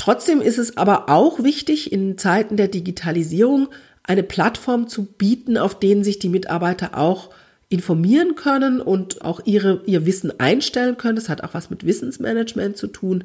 Trotzdem 0.00 0.40
ist 0.40 0.56
es 0.56 0.78
aber 0.78 1.10
auch 1.10 1.44
wichtig, 1.44 1.92
in 1.92 2.16
Zeiten 2.16 2.56
der 2.56 2.68
Digitalisierung 2.68 3.68
eine 4.02 4.22
Plattform 4.22 4.88
zu 4.88 5.04
bieten, 5.04 5.58
auf 5.58 5.78
denen 5.78 6.04
sich 6.04 6.18
die 6.18 6.30
Mitarbeiter 6.30 6.96
auch 6.96 7.28
informieren 7.68 8.34
können 8.34 8.80
und 8.80 9.20
auch 9.20 9.42
ihre, 9.44 9.82
ihr 9.84 10.06
Wissen 10.06 10.40
einstellen 10.40 10.96
können. 10.96 11.16
Das 11.16 11.28
hat 11.28 11.44
auch 11.44 11.52
was 11.52 11.68
mit 11.68 11.84
Wissensmanagement 11.84 12.78
zu 12.78 12.86
tun. 12.86 13.24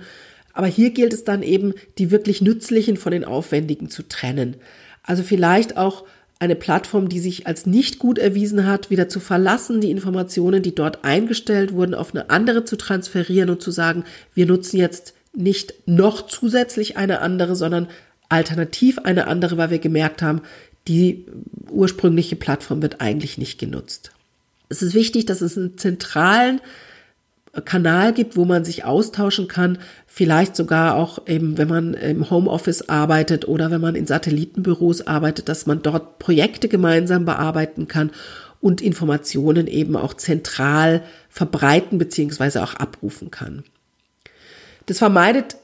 Aber 0.51 0.67
hier 0.67 0.89
gilt 0.89 1.13
es 1.13 1.23
dann 1.23 1.43
eben, 1.43 1.75
die 1.97 2.11
wirklich 2.11 2.41
nützlichen 2.41 2.97
von 2.97 3.13
den 3.13 3.23
aufwendigen 3.23 3.89
zu 3.89 4.03
trennen. 4.03 4.57
Also 5.01 5.23
vielleicht 5.23 5.77
auch 5.77 6.03
eine 6.39 6.57
Plattform, 6.57 7.07
die 7.07 7.19
sich 7.19 7.47
als 7.47 7.65
nicht 7.65 7.99
gut 7.99 8.19
erwiesen 8.19 8.67
hat, 8.67 8.89
wieder 8.89 9.07
zu 9.07 9.21
verlassen, 9.21 9.79
die 9.79 9.91
Informationen, 9.91 10.61
die 10.61 10.75
dort 10.75 11.05
eingestellt 11.05 11.71
wurden, 11.71 11.93
auf 11.93 12.13
eine 12.13 12.29
andere 12.29 12.65
zu 12.65 12.75
transferieren 12.75 13.49
und 13.49 13.61
zu 13.61 13.71
sagen, 13.71 14.03
wir 14.33 14.45
nutzen 14.45 14.75
jetzt 14.75 15.13
nicht 15.35 15.73
noch 15.85 16.27
zusätzlich 16.27 16.97
eine 16.97 17.21
andere, 17.21 17.55
sondern 17.55 17.87
alternativ 18.29 18.99
eine 18.99 19.27
andere, 19.27 19.57
weil 19.57 19.69
wir 19.69 19.79
gemerkt 19.79 20.21
haben, 20.21 20.41
die 20.87 21.25
ursprüngliche 21.69 22.35
Plattform 22.35 22.81
wird 22.81 23.01
eigentlich 23.01 23.37
nicht 23.37 23.59
genutzt. 23.59 24.11
Es 24.69 24.81
ist 24.81 24.93
wichtig, 24.93 25.25
dass 25.25 25.41
es 25.41 25.57
einen 25.57 25.77
zentralen 25.77 26.61
Kanal 27.63 28.13
gibt, 28.13 28.35
wo 28.35 28.43
man 28.43 28.65
sich 28.65 28.83
austauschen 28.83 29.47
kann, 29.47 29.77
vielleicht 30.07 30.55
sogar 30.55 30.95
auch 30.95 31.27
eben, 31.27 31.57
wenn 31.57 31.69
man 31.69 31.93
im 31.93 32.29
Homeoffice 32.29 32.89
arbeitet 32.89 33.47
oder 33.47 33.71
wenn 33.71 33.79
man 33.79 33.95
in 33.95 34.07
Satellitenbüros 34.07 35.07
arbeitet, 35.07 35.47
dass 35.47 35.65
man 35.65 35.81
dort 35.81 36.19
Projekte 36.19 36.67
gemeinsam 36.67 37.23
bearbeiten 37.23 37.87
kann 37.87 38.11
und 38.59 38.81
Informationen 38.81 39.67
eben 39.67 39.95
auch 39.95 40.15
zentral 40.15 41.03
verbreiten 41.29 41.97
beziehungsweise 41.97 42.61
auch 42.61 42.73
abrufen 42.73 43.31
kann. 43.31 43.63
Das 44.85 44.99
vermeidet 44.99 45.57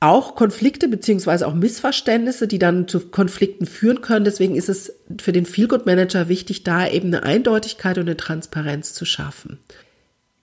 auch 0.00 0.36
Konflikte 0.36 0.86
beziehungsweise 0.86 1.46
auch 1.46 1.54
Missverständnisse, 1.54 2.46
die 2.46 2.60
dann 2.60 2.86
zu 2.86 3.00
Konflikten 3.08 3.66
führen 3.66 4.00
können. 4.00 4.24
Deswegen 4.24 4.54
ist 4.54 4.68
es 4.68 4.94
für 5.20 5.32
den 5.32 5.44
Feelgood 5.44 5.86
Manager 5.86 6.28
wichtig, 6.28 6.62
da 6.62 6.86
eben 6.86 7.08
eine 7.08 7.24
Eindeutigkeit 7.24 7.98
und 7.98 8.04
eine 8.04 8.16
Transparenz 8.16 8.94
zu 8.94 9.04
schaffen. 9.04 9.58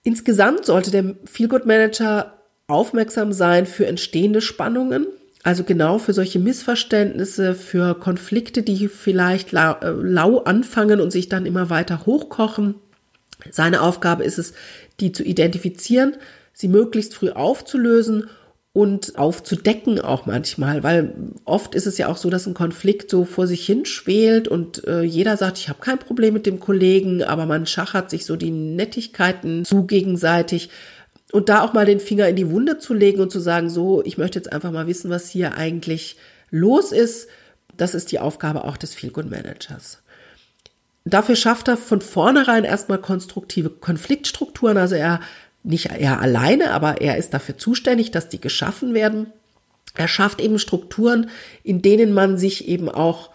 Insgesamt 0.04 0.66
sollte 0.66 0.92
der 0.92 1.16
Feelgood 1.26 1.66
Manager 1.66 2.34
aufmerksam 2.68 3.32
sein 3.32 3.66
für 3.66 3.86
entstehende 3.86 4.42
Spannungen, 4.42 5.08
also 5.44 5.64
genau 5.64 6.00
für 6.00 6.14
solche 6.14 6.40
Missverständnisse, 6.40 7.56
für 7.56 7.96
Konflikte, 7.96 8.62
die 8.62 8.88
vielleicht 8.88 9.52
lau, 9.52 9.76
äh, 9.82 9.92
lau 9.92 10.40
anfangen 10.40 11.00
und 11.00 11.12
sich 11.12 11.30
dann 11.30 11.46
immer 11.46 11.70
weiter 11.70 12.06
hochkochen. 12.06 12.76
Seine 13.52 13.82
Aufgabe 13.82 14.24
ist 14.24 14.40
es, 14.40 14.54
die 15.00 15.12
zu 15.12 15.24
identifizieren, 15.24 16.16
sie 16.56 16.68
möglichst 16.68 17.14
früh 17.14 17.30
aufzulösen 17.30 18.30
und 18.74 19.18
aufzudecken 19.18 20.02
auch 20.02 20.26
manchmal, 20.26 20.84
weil 20.84 21.14
oft 21.46 21.76
ist 21.76 21.86
es 21.86 21.98
ja 21.98 22.08
auch 22.08 22.18
so, 22.18 22.30
dass 22.30 22.48
ein 22.48 22.54
Konflikt 22.54 23.10
so 23.10 23.24
vor 23.24 23.48
sich 23.48 23.66
hin 23.66 23.86
schwelt 23.86 24.48
und 24.48 24.86
äh, 24.88 25.04
jeder 25.04 25.38
sagt, 25.38 25.60
ich 25.60 25.70
habe 25.70 25.80
kein 25.80 26.00
Problem 26.00 26.34
mit 26.34 26.46
dem 26.46 26.60
Kollegen, 26.60 27.24
aber 27.24 27.46
man 27.46 27.68
schachert 27.68 28.10
sich 28.10 28.26
so 28.26 28.36
die 28.36 28.52
Nettigkeiten 28.52 29.64
zu 29.64 29.86
gegenseitig 29.86 30.70
und 31.32 31.48
da 31.48 31.62
auch 31.62 31.74
mal 31.74 31.86
den 31.86 32.00
Finger 32.00 32.28
in 32.28 32.36
die 32.36 32.50
Wunde 32.50 32.78
zu 32.78 32.94
legen 32.94 33.22
und 33.22 33.32
zu 33.32 33.40
sagen, 33.40 33.70
so, 33.70 34.04
ich 34.04 34.18
möchte 34.18 34.40
jetzt 34.40 34.52
einfach 34.52 34.72
mal 34.72 34.88
wissen, 34.88 35.10
was 35.10 35.30
hier 35.30 35.56
eigentlich 35.56 36.18
los 36.52 36.92
ist, 36.92 37.30
das 37.78 37.96
ist 37.96 38.12
die 38.12 38.20
Aufgabe 38.20 38.64
auch 38.64 38.78
des 38.78 38.94
Feelgood 38.94 39.30
Managers. 39.30 40.02
Dafür 41.06 41.36
schafft 41.36 41.68
er 41.68 41.78
von 41.78 42.02
vornherein 42.02 42.64
erstmal 42.64 42.98
konstruktive 42.98 43.70
Konfliktstrukturen. 43.70 44.78
Also 44.78 44.96
er 44.96 45.20
nicht 45.66 45.88
er 45.88 46.22
alleine, 46.22 46.72
aber 46.72 47.02
er 47.02 47.18
ist 47.18 47.34
dafür 47.34 47.58
zuständig, 47.58 48.12
dass 48.12 48.30
die 48.30 48.40
geschaffen 48.40 48.94
werden. 48.94 49.28
Er 49.96 50.08
schafft 50.08 50.42
eben 50.42 50.60
Strukturen, 50.60 51.30
in 51.64 51.82
denen 51.82 52.14
man 52.14 52.38
sich 52.38 52.68
eben 52.68 52.90
auch 52.90 53.30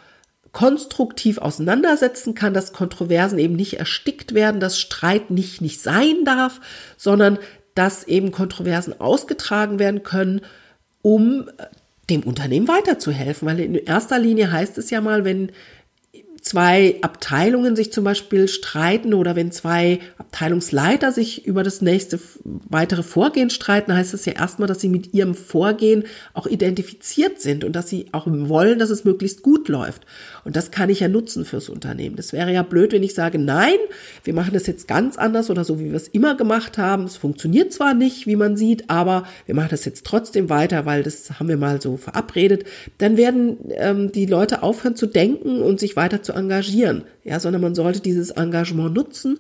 konstruktiv 0.53 1.39
auseinandersetzen 1.39 2.35
kann, 2.35 2.55
dass 2.55 2.73
Kontroversen 2.73 3.39
eben 3.39 3.55
nicht 3.55 3.79
erstickt 3.79 4.35
werden, 4.35 4.61
dass 4.61 4.79
Streit 4.79 5.31
nicht 5.31 5.61
nicht 5.61 5.81
sein 5.81 6.25
darf, 6.25 6.61
sondern 6.97 7.39
dass 7.75 8.05
eben 8.05 8.33
Kontroversen 8.33 9.01
ausgetragen 9.01 9.79
werden 9.79 10.03
können, 10.03 10.41
um 11.03 11.49
dem 12.11 12.23
Unternehmen 12.25 12.69
weiterzuhelfen. 12.69 13.47
Weil 13.49 13.61
in 13.61 13.75
erster 13.75 14.19
Linie 14.19 14.51
heißt 14.51 14.77
es 14.79 14.91
ja 14.91 15.01
mal, 15.01 15.25
wenn 15.25 15.53
zwei 16.41 16.97
Abteilungen 17.03 17.77
sich 17.77 17.93
zum 17.93 18.05
Beispiel 18.05 18.49
streiten 18.49 19.13
oder 19.13 19.37
wenn 19.37 19.53
zwei 19.53 20.01
Abteilungsleiter 20.17 21.13
sich 21.13 21.47
über 21.47 21.63
das 21.63 21.83
nächste 21.83 22.19
weitere 22.45 23.03
Vorgehen 23.03 23.51
streiten, 23.51 23.95
heißt 23.95 24.15
es 24.15 24.25
ja 24.25 24.33
erstmal, 24.33 24.67
dass 24.67 24.81
sie 24.81 24.89
mit 24.89 25.13
ihrem 25.13 25.35
Vorgehen 25.35 26.05
auch 26.33 26.47
identifiziert 26.47 27.41
sind 27.41 27.65
und 27.65 27.75
dass 27.75 27.89
sie 27.89 28.07
auch 28.13 28.27
wollen, 28.27 28.79
dass 28.79 28.91
es 28.91 29.05
möglichst 29.05 29.43
gut 29.43 29.69
läuft. 29.69 30.07
Und 30.45 30.57
das 30.57 30.71
kann 30.71 30.89
ich 30.89 31.01
ja 31.01 31.09
nutzen 31.09 31.45
fürs 31.45 31.69
Unternehmen. 31.69 32.17
Das 32.17 32.33
wäre 32.33 32.53
ja 32.53 32.63
blöd, 32.63 32.93
wenn 32.93 33.03
ich 33.03 33.15
sage, 33.15 33.39
nein, 33.39 33.77
wir 34.25 34.33
machen 34.33 34.55
das 34.55 34.67
jetzt 34.67 34.89
ganz 34.89 35.19
anders 35.19 35.51
oder 35.51 35.65
so, 35.65 35.79
wie 35.79 35.91
wir 35.91 35.97
es 35.97 36.09
immer 36.09 36.37
gemacht 36.37 36.79
haben. 36.79 37.05
Es 37.05 37.17
funktioniert 37.17 37.73
zwar 37.73 37.93
nicht, 37.93 38.27
wie 38.27 38.37
man 38.37 38.57
sieht, 38.57 38.89
aber 38.89 39.25
wir 39.45 39.55
machen 39.55 39.71
das 39.71 39.85
jetzt 39.85 40.07
trotzdem 40.07 40.49
weiter, 40.49 40.87
weil 40.87 41.03
das 41.03 41.39
haben 41.39 41.49
wir 41.49 41.59
mal 41.59 41.83
so 41.83 41.99
verabredet. 41.99 42.65
Dann 42.99 43.17
werden 43.17 43.59
ähm, 43.77 44.13
die 44.13 44.27
Leute 44.27 44.63
aufhören 44.63 44.97
zu 44.97 45.07
denken 45.07 45.61
und 45.61 45.81
sich 45.81 45.97
weiter 45.97 46.23
zu 46.23 46.30
engagieren. 46.33 47.05
Ja, 47.25 47.41
sondern 47.41 47.63
man 47.63 47.75
sollte 47.75 48.01
dieses 48.01 48.31
Engagement 48.31 48.95
nutzen 48.95 49.39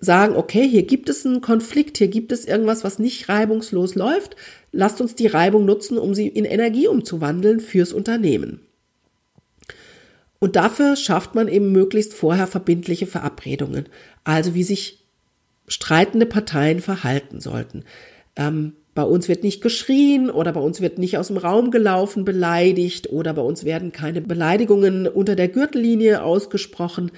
sagen, 0.00 0.36
okay, 0.36 0.68
hier 0.68 0.84
gibt 0.84 1.08
es 1.08 1.26
einen 1.26 1.40
Konflikt, 1.40 1.98
hier 1.98 2.08
gibt 2.08 2.32
es 2.32 2.44
irgendwas, 2.44 2.84
was 2.84 2.98
nicht 2.98 3.28
reibungslos 3.28 3.94
läuft. 3.94 4.36
Lasst 4.72 5.00
uns 5.00 5.14
die 5.14 5.26
Reibung 5.26 5.64
nutzen, 5.64 5.98
um 5.98 6.14
sie 6.14 6.28
in 6.28 6.44
Energie 6.44 6.86
umzuwandeln 6.86 7.60
fürs 7.60 7.92
Unternehmen. 7.92 8.60
Und 10.38 10.54
dafür 10.54 10.94
schafft 10.94 11.34
man 11.34 11.48
eben 11.48 11.72
möglichst 11.72 12.14
vorher 12.14 12.46
verbindliche 12.46 13.06
Verabredungen, 13.08 13.88
also 14.22 14.54
wie 14.54 14.62
sich 14.62 15.04
streitende 15.66 16.26
Parteien 16.26 16.80
verhalten 16.80 17.40
sollten. 17.40 17.84
Ähm, 18.36 18.74
bei 18.98 19.04
uns 19.04 19.28
wird 19.28 19.44
nicht 19.44 19.60
geschrien 19.60 20.28
oder 20.28 20.52
bei 20.52 20.58
uns 20.58 20.80
wird 20.80 20.98
nicht 20.98 21.18
aus 21.18 21.28
dem 21.28 21.36
Raum 21.36 21.70
gelaufen, 21.70 22.24
beleidigt 22.24 23.10
oder 23.12 23.32
bei 23.32 23.42
uns 23.42 23.62
werden 23.62 23.92
keine 23.92 24.20
Beleidigungen 24.20 25.06
unter 25.06 25.36
der 25.36 25.46
Gürtellinie 25.46 26.24
ausgesprochen. 26.24 27.12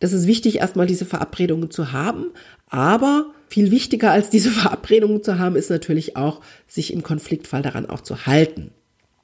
Das 0.00 0.12
ist 0.12 0.26
wichtig, 0.26 0.56
erstmal 0.56 0.88
diese 0.88 1.04
Verabredungen 1.04 1.70
zu 1.70 1.92
haben. 1.92 2.32
Aber 2.68 3.26
viel 3.46 3.70
wichtiger 3.70 4.10
als 4.10 4.28
diese 4.28 4.50
Verabredungen 4.60 5.22
zu 5.22 5.38
haben, 5.38 5.54
ist 5.54 5.70
natürlich 5.70 6.16
auch, 6.16 6.40
sich 6.66 6.92
im 6.92 7.04
Konfliktfall 7.04 7.62
daran 7.62 7.88
auch 7.88 8.00
zu 8.00 8.26
halten. 8.26 8.72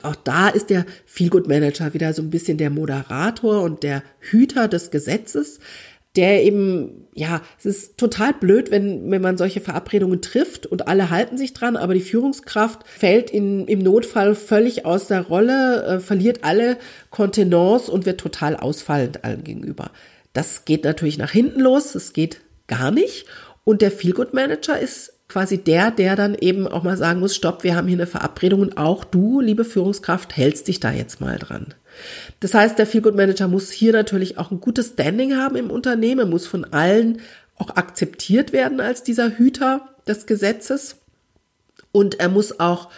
Auch 0.04 0.14
da 0.14 0.50
ist 0.50 0.71
der 0.71 0.87
Feelgood 1.07 1.49
Manager 1.49 1.93
wieder 1.93 2.12
so 2.12 2.23
ein 2.23 2.31
bisschen 2.31 2.57
der 2.57 2.71
Moderator 2.71 3.62
und 3.62 3.83
der 3.83 4.04
Hüter 4.21 4.69
des 4.69 4.93
Gesetzes, 4.93 5.59
der 6.16 6.44
eben, 6.44 7.09
ja, 7.12 7.42
es 7.59 7.66
ist 7.66 7.99
total 7.99 8.35
blöd, 8.35 8.71
wenn, 8.71 9.11
wenn 9.11 9.23
man 9.23 9.37
solche 9.37 9.61
Verabredungen 9.61 10.23
trifft 10.23 10.66
und 10.66 10.87
alle 10.87 11.11
halten 11.11 11.37
sich 11.37 11.54
dran, 11.54 11.76
aber 11.76 11.94
die 11.94 12.00
Führungskraft 12.00 12.87
fällt 12.87 13.30
in, 13.30 13.66
im 13.66 13.80
Notfall 13.80 14.35
völlig 14.35 14.87
aus 14.87 15.09
der 15.09 15.23
Rolle, 15.23 15.85
äh, 15.85 16.00
verliert 16.00 16.44
alle 16.44 16.76
Kontenance 17.11 17.90
und 17.90 18.06
wird 18.06 18.21
total 18.21 18.56
ausfallend 18.56 19.25
allen 19.25 19.42
gegenüber. 19.42 19.90
Das 20.33 20.64
geht 20.64 20.85
natürlich 20.85 21.18
nach 21.18 21.33
hinten 21.33 21.61
los, 21.61 21.92
das 21.92 22.12
geht 22.12 22.40
gar 22.66 22.90
nicht. 22.90 23.26
Und 23.64 23.83
der 23.83 23.90
Feelgood 23.90 24.35
Manager 24.35 24.78
ist 24.78 25.14
quasi 25.35 25.59
der, 25.59 25.91
der 25.91 26.14
dann 26.14 26.37
eben 26.37 26.68
auch 26.68 26.85
mal 26.85 26.97
sagen 26.97 27.18
muss, 27.18 27.35
stopp, 27.35 27.64
wir 27.64 27.75
haben 27.75 27.88
hier 27.88 27.97
eine 27.97 28.07
Verabredung 28.07 28.61
und 28.61 28.79
auch 28.79 29.03
du, 29.03 29.40
liebe 29.40 29.64
Führungskraft, 29.64 30.37
hältst 30.37 30.68
dich 30.68 30.79
da 30.79 30.92
jetzt 30.92 31.20
mal 31.20 31.40
dran. 31.40 31.75
Das 32.38 32.55
heißt, 32.55 32.79
der 32.79 32.87
Feelgood 32.87 33.16
Manager 33.16 33.49
muss 33.49 33.73
hier 33.73 33.92
natürlich 33.92 34.38
auch 34.38 34.53
ein 34.53 34.61
gutes 34.61 34.90
Standing 34.90 35.35
haben 35.35 35.57
im 35.57 35.73
Unternehmen, 35.73 36.31
muss 36.31 36.47
von 36.47 36.64
allen 36.66 37.20
auch 37.57 37.70
akzeptiert 37.70 38.53
werden 38.53 38.79
als 38.79 39.03
dieser 39.03 39.37
Hüter 39.37 39.88
des 40.07 40.27
Gesetzes 40.27 40.99
und 41.90 42.20
er 42.20 42.29
muss 42.29 42.61
auch 42.61 42.90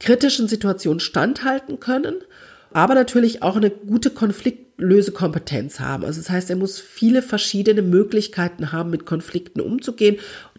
kritischen 0.00 0.48
Situationen 0.48 0.98
standhalten 0.98 1.78
können, 1.78 2.16
aber 2.72 2.96
natürlich 2.96 3.44
auch 3.44 3.54
eine 3.54 3.70
gute 3.70 4.10
Konfliktlösekompetenz 4.10 5.78
haben. 5.78 6.04
Also 6.04 6.20
das 6.20 6.28
heißt, 6.28 6.50
er 6.50 6.56
muss 6.56 6.80
viele 6.80 7.22
verschiedene 7.22 7.82
Möglichkeiten 7.82 8.72
haben, 8.72 8.90
mit 8.90 9.06
Konflikten 9.06 9.60
umzugehen 9.60 10.16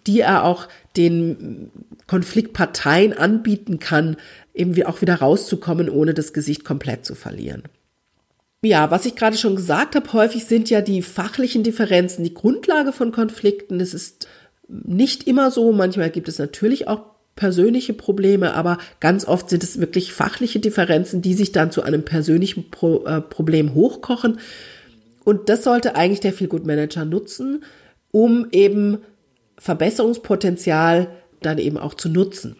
die 0.07 0.21
er 0.21 0.43
auch 0.43 0.67
den 0.97 1.71
Konfliktparteien 2.07 3.13
anbieten 3.13 3.79
kann, 3.79 4.17
eben 4.53 4.81
auch 4.83 5.01
wieder 5.01 5.15
rauszukommen, 5.15 5.89
ohne 5.89 6.13
das 6.13 6.33
Gesicht 6.33 6.63
komplett 6.63 7.05
zu 7.05 7.15
verlieren. 7.15 7.63
Ja, 8.63 8.89
was 8.89 9.05
ich 9.05 9.15
gerade 9.15 9.37
schon 9.37 9.55
gesagt 9.55 9.95
habe, 9.95 10.11
häufig 10.13 10.45
sind 10.45 10.69
ja 10.69 10.81
die 10.81 11.01
fachlichen 11.01 11.63
Differenzen 11.63 12.23
die 12.23 12.33
Grundlage 12.33 12.91
von 12.91 13.11
Konflikten. 13.11 13.79
Es 13.79 13.93
ist 13.93 14.27
nicht 14.67 15.27
immer 15.27 15.51
so, 15.51 15.71
manchmal 15.71 16.09
gibt 16.09 16.27
es 16.27 16.39
natürlich 16.39 16.87
auch 16.87 17.01
persönliche 17.35 17.93
Probleme, 17.93 18.53
aber 18.53 18.77
ganz 18.99 19.27
oft 19.27 19.49
sind 19.49 19.63
es 19.63 19.79
wirklich 19.79 20.13
fachliche 20.13 20.59
Differenzen, 20.59 21.21
die 21.21 21.33
sich 21.33 21.51
dann 21.51 21.69
zu 21.69 21.83
einem 21.83 22.03
persönlichen 22.03 22.71
Pro 22.71 23.05
äh, 23.05 23.21
Problem 23.21 23.73
hochkochen. 23.73 24.39
Und 25.23 25.49
das 25.49 25.63
sollte 25.63 25.95
eigentlich 25.95 26.21
der 26.21 26.33
Feelgood 26.33 26.65
Manager 26.65 27.03
nutzen, 27.03 27.63
um 28.11 28.47
eben 28.51 28.99
Verbesserungspotenzial 29.57 31.07
dann 31.41 31.57
eben 31.57 31.77
auch 31.77 31.93
zu 31.93 32.09
nutzen. 32.09 32.57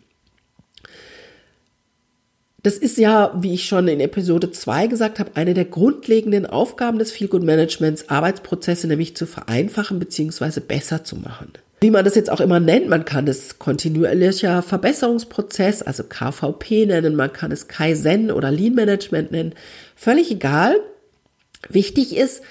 Das 2.65 2.77
ist 2.77 2.97
ja, 2.97 3.31
wie 3.39 3.53
ich 3.53 3.67
schon 3.67 3.87
in 3.87 3.99
Episode 3.99 4.49
2 4.49 4.87
gesagt 4.87 5.19
habe, 5.19 5.31
eine 5.35 5.53
der 5.53 5.65
grundlegenden 5.65 6.47
Aufgaben 6.47 6.97
des 6.97 7.11
Feelgood 7.11 7.43
Managements, 7.43 8.09
Arbeitsprozesse 8.09 8.87
nämlich 8.87 9.15
zu 9.15 9.27
vereinfachen 9.27 9.99
bzw. 9.99 10.61
besser 10.61 11.03
zu 11.03 11.15
machen. 11.15 11.53
Wie 11.81 11.91
man 11.91 12.03
das 12.03 12.15
jetzt 12.15 12.31
auch 12.31 12.39
immer 12.39 12.59
nennt, 12.59 12.89
man 12.89 13.05
kann 13.05 13.27
es 13.27 13.59
kontinuierlicher 13.59 14.63
Verbesserungsprozess, 14.63 15.83
also 15.83 16.05
KVP 16.05 16.87
nennen, 16.87 17.15
man 17.15 17.31
kann 17.31 17.51
es 17.51 17.67
Kaizen 17.67 18.31
oder 18.31 18.49
Lean 18.49 18.73
Management 18.73 19.31
nennen, 19.31 19.53
völlig 19.95 20.31
egal. 20.31 20.75
Wichtig 21.69 22.17
ist, 22.17 22.41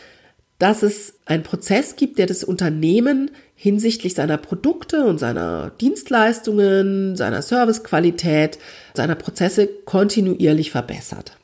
dass 0.59 0.83
es 0.83 1.15
einen 1.27 1.43
Prozess 1.43 1.97
gibt, 1.97 2.19
der 2.19 2.27
das 2.27 2.45
Unternehmen 2.45 3.31
hinsichtlich 3.55 4.15
seiner 4.15 4.37
Produkte 4.37 5.05
und 5.05 5.19
seiner 5.19 5.71
Dienstleistungen, 5.81 7.17
seiner 7.17 7.43
Servicequalität, 7.43 8.59
seiner 8.95 9.15
Prozesse 9.15 9.67
kontinuierlich 9.67 10.71
verbessert. 10.71 11.37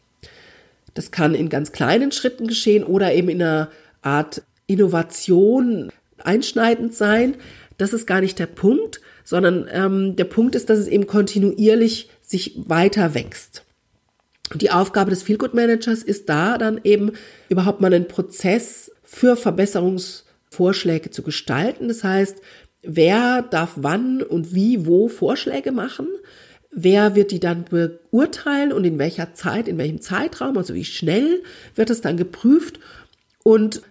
Das 0.94 1.10
kann 1.10 1.34
in 1.34 1.48
ganz 1.48 1.72
kleinen 1.72 2.12
Schritten 2.12 2.46
geschehen 2.46 2.84
oder 2.84 3.12
eben 3.14 3.28
in 3.28 3.42
einer 3.42 3.70
Art 4.02 4.42
Innovation 4.66 5.90
einschneidend 6.18 6.94
sein. 6.94 7.36
Das 7.78 7.92
ist 7.92 8.06
gar 8.06 8.20
nicht 8.20 8.38
der 8.38 8.46
Punkt, 8.46 9.00
sondern 9.24 9.68
ähm, 9.72 10.16
der 10.16 10.24
Punkt 10.24 10.54
ist, 10.54 10.68
dass 10.70 10.78
es 10.78 10.88
eben 10.88 11.06
kontinuierlich 11.06 12.10
sich 12.22 12.54
weiter 12.66 13.14
wächst. 13.14 13.64
Und 14.52 14.62
die 14.62 14.70
Aufgabe 14.70 15.10
des 15.10 15.22
Feelgood 15.22 15.54
Managers 15.54 16.02
ist 16.02 16.28
da 16.28 16.58
dann 16.58 16.80
eben 16.82 17.12
überhaupt 17.48 17.80
mal 17.80 17.92
einen 17.92 18.08
Prozess 18.08 18.90
für 19.12 19.36
Verbesserungs 19.36 20.24
Vorschläge 20.50 21.10
zu 21.10 21.22
gestalten. 21.22 21.88
Das 21.88 22.04
heißt, 22.04 22.36
wer 22.82 23.42
darf 23.42 23.72
wann 23.74 24.22
und 24.22 24.54
wie, 24.54 24.86
wo 24.86 25.08
Vorschläge 25.08 25.72
machen? 25.72 26.06
Wer 26.70 27.16
wird 27.16 27.32
die 27.32 27.40
dann 27.40 27.64
beurteilen 27.64 28.72
und 28.72 28.84
in 28.84 29.00
welcher 29.00 29.34
Zeit, 29.34 29.66
in 29.66 29.78
welchem 29.78 30.00
Zeitraum, 30.00 30.56
also 30.56 30.74
wie 30.74 30.84
schnell 30.84 31.42
wird 31.74 31.90
es 31.90 32.00
dann 32.00 32.16
geprüft? 32.16 32.78
Und 33.42 33.82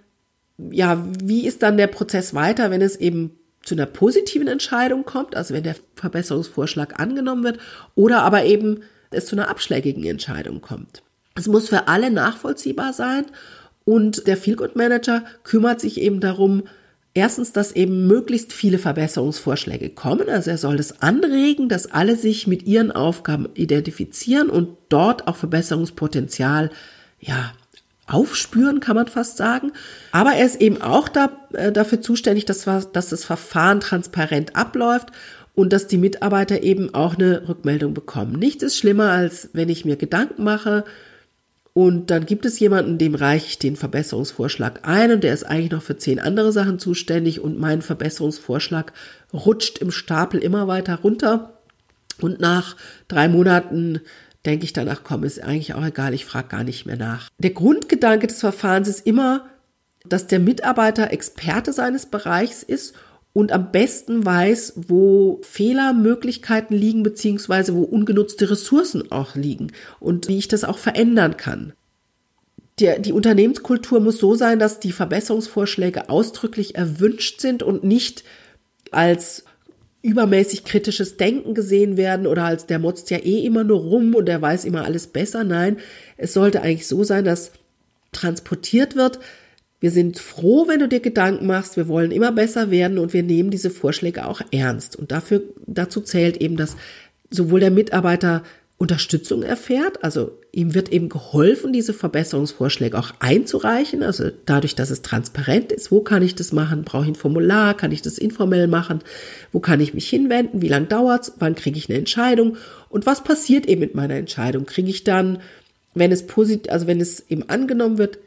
ja, 0.72 1.06
wie 1.22 1.46
ist 1.46 1.64
dann 1.64 1.78
der 1.78 1.88
Prozess 1.88 2.34
weiter, 2.34 2.72
wenn 2.72 2.82
es 2.82 2.96
eben 2.96 3.38
zu 3.64 3.76
einer 3.76 3.88
positiven 3.88 4.48
Entscheidung 4.48 5.04
kommt, 5.04 5.36
also 5.36 5.54
wenn 5.54 5.64
der 5.64 5.76
Verbesserungsvorschlag 5.96 6.98
angenommen 6.98 7.44
wird, 7.44 7.60
oder 7.96 8.22
aber 8.22 8.46
eben 8.46 8.84
es 9.12 9.26
zu 9.26 9.36
einer 9.36 9.50
abschlägigen 9.50 10.06
Entscheidung 10.06 10.62
kommt. 10.62 11.04
Es 11.36 11.48
muss 11.48 11.68
für 11.68 11.90
alle 11.90 12.10
nachvollziehbar 12.10 12.94
sein 12.94 13.26
und 13.90 14.28
der 14.28 14.38
Feelgood 14.38 14.76
Manager 14.76 15.24
kümmert 15.44 15.82
sich 15.82 16.00
eben 16.00 16.20
darum, 16.20 16.62
erstens, 17.16 17.54
dass 17.54 17.72
eben 17.72 18.06
möglichst 18.06 18.54
viele 18.54 18.78
Verbesserungsvorschläge 18.78 19.90
kommen. 19.90 20.30
Also 20.30 20.52
er 20.52 20.60
soll 20.60 20.78
das 20.78 21.02
anregen, 21.02 21.70
dass 21.70 21.92
alle 21.92 22.16
sich 22.16 22.46
mit 22.46 22.68
ihren 22.68 22.92
Aufgaben 22.92 23.50
identifizieren 23.56 24.52
und 24.52 24.78
dort 24.90 25.28
auch 25.28 25.38
Verbesserungspotenzial, 25.38 26.70
ja, 27.20 27.52
aufspüren, 28.06 28.80
kann 28.80 28.96
man 28.96 29.08
fast 29.08 29.38
sagen. 29.38 29.72
Aber 30.12 30.34
er 30.34 30.46
ist 30.46 30.62
eben 30.62 30.84
auch 30.84 31.10
da, 31.10 31.32
äh, 31.54 31.72
dafür 31.72 32.00
zuständig, 32.00 32.46
dass, 32.46 32.66
dass 32.94 33.10
das 33.10 33.24
Verfahren 33.24 33.80
transparent 33.80 34.56
abläuft 34.56 35.08
und 35.56 35.74
dass 35.74 35.88
die 35.88 35.98
Mitarbeiter 35.98 36.62
eben 36.62 36.94
auch 36.94 37.16
eine 37.16 37.50
Rückmeldung 37.50 37.96
bekommen. 37.96 38.34
Nichts 38.34 38.62
ist 38.62 38.78
schlimmer, 38.78 39.10
als 39.10 39.50
wenn 39.54 39.68
ich 39.68 39.84
mir 39.84 39.96
Gedanken 39.96 40.44
mache, 40.44 40.86
Und 41.74 42.10
dann 42.10 42.26
gibt 42.26 42.46
es 42.46 42.60
jemanden, 42.60 42.98
dem 42.98 43.16
reiche 43.16 43.48
ich 43.48 43.60
den 43.60 43.76
Verbesserungsvorschlag 43.76 44.88
ein 44.88 45.12
und 45.12 45.24
der 45.24 45.34
ist 45.34 45.44
eigentlich 45.44 45.72
noch 45.72 45.84
für 45.84 45.98
zehn 45.98 46.20
andere 46.20 46.52
Sachen 46.52 46.80
zuständig 46.80 47.40
und 47.40 47.60
mein 47.60 47.82
Verbesserungsvorschlag 47.82 48.92
rutscht 49.34 49.78
im 49.78 49.92
Stapel 49.92 50.42
immer 50.42 50.68
weiter 50.68 51.00
runter. 51.00 51.60
Und 52.20 52.40
nach 52.40 52.76
drei 53.08 53.30
Monaten 53.30 54.02
denke 54.46 54.66
ich 54.66 54.74
danach, 54.74 55.02
komm, 55.04 55.24
ist 55.24 55.42
eigentlich 55.44 55.74
auch 55.74 55.86
egal, 55.86 56.14
ich 56.14 56.26
frage 56.26 56.50
gar 56.50 56.64
nicht 56.64 56.86
mehr 56.86 56.98
nach. 56.98 57.30
Der 57.38 57.52
Grundgedanke 57.52 58.28
des 58.28 58.40
Verfahrens 58.40 58.88
ist 58.88 59.06
immer, 59.06 59.46
dass 60.06 60.28
der 60.28 60.40
Mitarbeiter 60.40 61.12
Experte 61.12 61.74
seines 61.74 62.06
Bereichs 62.06 62.64
ist 62.64 62.96
und 63.34 63.52
am 63.52 63.72
besten 63.72 64.26
weiß, 64.26 64.74
wo 64.76 65.40
Fehlermöglichkeiten 65.44 66.76
liegen, 66.76 67.04
beziehungsweise 67.04 67.76
wo 67.76 67.84
ungenutzte 67.84 68.50
Ressourcen 68.50 69.12
auch 69.12 69.36
liegen 69.36 69.72
und 70.00 70.28
wie 70.28 70.38
ich 70.38 70.48
das 70.48 70.64
auch 70.64 70.78
verändern 70.78 71.38
kann. 71.38 71.74
Die, 72.80 72.92
die 73.00 73.14
Unternehmenskultur 73.14 74.00
muss 74.00 74.18
so 74.18 74.36
sein, 74.36 74.58
dass 74.58 74.80
die 74.80 74.92
Verbesserungsvorschläge 74.92 76.10
ausdrücklich 76.10 76.76
erwünscht 76.76 77.42
sind 77.42 77.62
und 77.62 77.84
nicht 77.84 78.24
als 78.92 79.46
übermäßig 80.02 80.64
kritisches 80.64 81.18
Denken 81.18 81.54
gesehen 81.54 81.98
werden 81.98 82.26
oder 82.26 82.46
als 82.46 82.66
der 82.66 82.80
motzt 82.80 83.10
ja 83.12 83.18
eh 83.18 83.46
immer 83.46 83.66
nur 83.66 83.82
rum 83.82 84.16
und 84.16 84.28
der 84.28 84.42
weiß 84.42 84.64
immer 84.66 84.86
alles 84.86 85.08
besser. 85.08 85.44
Nein, 85.44 85.78
es 86.18 86.34
sollte 86.34 86.62
eigentlich 86.62 86.88
so 86.88 87.04
sein, 87.04 87.26
dass 87.26 87.52
transportiert 88.12 88.96
wird, 88.96 89.20
wir 89.80 89.92
sind 89.92 90.20
froh, 90.20 90.68
wenn 90.68 90.80
du 90.80 90.88
dir 90.88 91.00
Gedanken 91.00 91.48
machst. 91.48 91.78
Wir 91.78 91.88
wollen 91.88 92.12
immer 92.12 92.32
besser 92.32 92.70
werden 92.70 92.98
und 92.98 93.14
wir 93.14 93.24
nehmen 93.24 93.50
diese 93.50 93.70
Vorschläge 93.70 94.28
auch 94.28 94.42
ernst. 94.52 94.98
Und 94.98 95.12
dafür, 95.12 95.42
dazu 95.68 96.02
zählt 96.02 96.38
eben, 96.38 96.58
dass 96.58 96.76
sowohl 97.30 97.62
der 97.62 97.72
Mitarbeiter 97.72 98.44
Unterstützung 98.80 99.44
erfährt, 99.44 100.06
also 100.06 100.32
ihm 100.54 100.74
wird 100.74 100.90
eben 100.90 101.10
geholfen, 101.10 101.74
diese 101.74 101.94
Verbesserungsvorschläge 101.94 102.98
auch 102.98 103.12
einzureichen, 103.20 104.04
also 104.04 104.32
dadurch, 104.46 104.74
dass 104.74 104.90
es 104.90 105.02
transparent 105.02 105.74
ist, 105.74 105.92
wo 105.92 106.00
kann 106.00 106.24
ich 106.24 106.34
das 106.34 106.54
machen, 106.54 106.86
brauche 106.86 107.04
ich 107.04 107.10
ein 107.10 107.16
Formular, 107.16 107.76
kann 107.76 107.92
ich 107.92 108.02
das 108.02 108.18
informell 108.18 108.68
machen, 108.68 109.00
wo 109.52 109.60
kann 109.60 109.82
ich 109.82 109.94
mich 109.94 110.08
hinwenden, 110.08 110.62
wie 110.62 110.70
lange 110.70 110.86
dauert's, 110.86 111.34
wann 111.40 111.56
kriege 111.56 111.78
ich 111.78 111.90
eine 111.90 112.00
Entscheidung? 112.00 112.56
Und 112.88 113.06
was 113.06 113.22
passiert 113.22 113.66
eben 113.66 113.82
mit 113.82 113.96
meiner 113.96 114.16
Entscheidung? 114.16 114.66
Kriege 114.66 114.90
ich 114.90 115.04
dann, 115.04 115.40
wenn 115.94 116.14
es 116.14 116.26
positiv, 116.26 116.72
also 116.72 116.88
wenn 116.88 117.02
es 117.02 117.30
eben 117.30 117.50
angenommen 117.50 117.98
wird, 117.98 118.18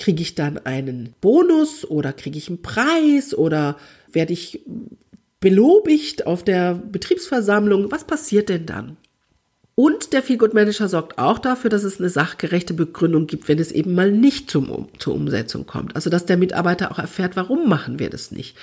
Kriege 0.00 0.22
ich 0.22 0.34
dann 0.34 0.58
einen 0.58 1.14
Bonus 1.20 1.84
oder 1.84 2.12
kriege 2.12 2.38
ich 2.38 2.48
einen 2.48 2.62
Preis 2.62 3.32
oder 3.32 3.76
werde 4.10 4.32
ich 4.32 4.64
belobigt 5.38 6.26
auf 6.26 6.42
der 6.42 6.74
Betriebsversammlung? 6.74 7.92
Was 7.92 8.04
passiert 8.04 8.48
denn 8.48 8.66
dann? 8.66 8.96
Und 9.74 10.12
der 10.12 10.22
Feelgood 10.22 10.52
Manager 10.52 10.88
sorgt 10.88 11.18
auch 11.18 11.38
dafür, 11.38 11.70
dass 11.70 11.84
es 11.84 11.98
eine 11.98 12.10
sachgerechte 12.10 12.74
Begründung 12.74 13.26
gibt, 13.26 13.48
wenn 13.48 13.58
es 13.58 13.72
eben 13.72 13.94
mal 13.94 14.10
nicht 14.10 14.50
zum, 14.50 14.88
zur 14.98 15.14
Umsetzung 15.14 15.64
kommt. 15.64 15.96
Also, 15.96 16.10
dass 16.10 16.26
der 16.26 16.36
Mitarbeiter 16.36 16.90
auch 16.92 16.98
erfährt, 16.98 17.36
warum 17.36 17.68
machen 17.68 17.98
wir 17.98 18.10
das 18.10 18.30
nicht? 18.30 18.56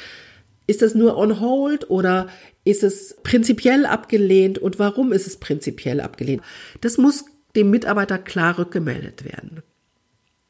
Ist 0.67 0.82
das 0.82 0.95
nur 0.95 1.17
on 1.17 1.39
hold 1.39 1.89
oder 1.89 2.28
ist 2.65 2.84
es 2.84 3.15
prinzipiell 3.23 3.86
abgelehnt 3.86 4.60
und 4.60 4.80
warum 4.80 5.13
ist 5.13 5.26
es 5.26 5.38
prinzipiell 5.38 6.02
abgelehnt? 6.02 6.43
Das 6.82 6.97
muss 6.97 7.26
dem 7.56 7.71
Mitarbeiter 7.71 8.19
klar 8.19 8.60
rückgemeldet 8.60 9.23
werden. 9.23 9.63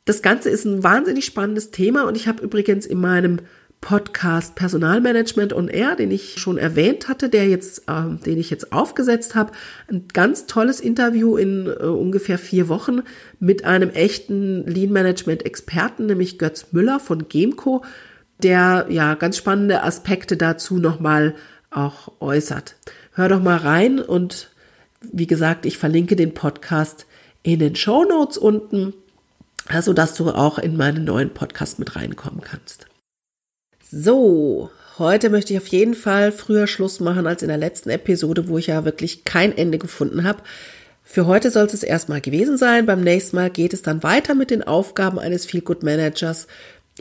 Das 0.08 0.22
Ganze 0.22 0.50
ist 0.50 0.64
ein 0.64 0.84
wahnsinnig 0.84 1.26
spannendes 1.26 1.70
Thema 1.70 2.08
und 2.08 2.16
ich 2.16 2.30
habe 2.30 2.42
übrigens 2.42 2.86
in 2.86 3.02
meinem 3.02 3.40
Podcast 3.82 4.56
Personalmanagement 4.56 5.52
on 5.52 5.68
Air, 5.68 5.98
den 5.98 6.12
ich 6.12 6.40
schon 6.40 6.58
erwähnt 6.58 7.10
hatte, 7.10 7.28
der 7.28 7.50
jetzt, 7.50 7.90
äh, 7.90 8.16
den 8.26 8.38
ich 8.38 8.50
jetzt 8.50 8.72
aufgesetzt 8.72 9.36
habe, 9.36 9.52
ein 9.92 10.06
ganz 10.14 10.46
tolles 10.46 10.80
Interview 10.80 11.36
in 11.36 11.68
äh, 11.68 11.84
ungefähr 11.84 12.38
vier 12.38 12.70
Wochen 12.70 13.02
mit 13.42 13.66
einem 13.66 13.90
echten 13.90 14.66
Lean 14.66 14.94
Management 14.94 15.46
Experten, 15.46 16.06
nämlich 16.06 16.40
Götz 16.40 16.68
Müller 16.72 17.02
von 17.02 17.28
Gemco, 17.28 17.84
der 18.42 18.86
ja 18.90 19.14
ganz 19.16 19.36
spannende 19.36 19.84
Aspekte 19.84 20.38
dazu 20.38 20.78
nochmal 20.78 21.36
auch 21.70 22.14
äußert. 22.22 22.78
Hör 23.12 23.28
doch 23.28 23.44
mal 23.44 23.58
rein 23.58 24.00
und 24.00 24.52
wie 25.02 25.28
gesagt, 25.28 25.66
ich 25.66 25.78
verlinke 25.78 26.16
den 26.16 26.34
Podcast 26.34 27.08
in 27.44 27.60
den 27.60 27.76
Show 27.76 28.06
Notes 28.06 28.38
unten 28.38 28.94
also 29.70 29.94
dass 29.94 30.14
du 30.14 30.30
auch 30.30 30.60
in 30.60 30.78
meinen 30.78 31.04
neuen 31.04 31.30
Podcast 31.34 31.80
mit 31.80 31.96
reinkommen 31.96 32.42
kannst. 32.42 32.88
So, 33.90 34.70
heute 34.98 35.30
möchte 35.30 35.54
ich 35.54 35.60
auf 35.60 35.68
jeden 35.68 35.94
Fall 35.94 36.32
früher 36.32 36.68
Schluss 36.68 37.00
machen 37.00 37.28
als 37.28 37.42
in 37.42 37.48
der 37.48 37.58
letzten 37.58 37.90
Episode, 37.90 38.48
wo 38.48 38.58
ich 38.58 38.68
ja 38.68 38.86
wirklich 38.86 39.24
kein 39.24 39.58
Ende 39.58 39.78
gefunden 39.78 40.24
habe. 40.24 40.44
Für 41.04 41.26
heute 41.26 41.52
soll 41.52 41.66
es 41.66 41.84
erstmal 41.84 42.20
gewesen 42.20 42.58
sein. 42.58 42.86
Beim 42.86 43.02
nächsten 43.02 43.38
Mal 43.38 43.50
geht 43.50 43.74
es 43.74 43.82
dann 43.82 44.04
weiter 44.04 44.36
mit 44.36 44.52
den 44.52 44.64
Aufgaben 44.64 45.20
eines 45.20 45.46
Feel 45.46 45.62
Good 45.62 45.84
Managers. 45.84 46.48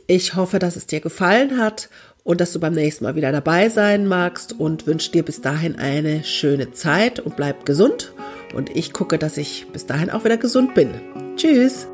Ich 0.06 0.36
hoffe, 0.36 0.60
dass 0.60 0.76
es 0.76 0.86
dir 0.86 1.00
gefallen 1.00 1.58
hat 1.58 1.88
und 2.22 2.40
dass 2.40 2.52
du 2.52 2.60
beim 2.60 2.74
nächsten 2.74 3.04
Mal 3.04 3.16
wieder 3.16 3.32
dabei 3.32 3.68
sein 3.68 4.06
magst 4.06 4.52
und 4.52 4.86
wünsche 4.86 5.10
dir 5.10 5.24
bis 5.24 5.40
dahin 5.40 5.76
eine 5.76 6.22
schöne 6.22 6.72
Zeit 6.72 7.18
und 7.18 7.36
bleib 7.36 7.66
gesund. 7.66 8.12
Und 8.54 8.74
ich 8.76 8.92
gucke, 8.92 9.18
dass 9.18 9.36
ich 9.36 9.66
bis 9.72 9.86
dahin 9.86 10.10
auch 10.10 10.24
wieder 10.24 10.36
gesund 10.36 10.74
bin. 10.74 10.90
Tschüss! 11.36 11.88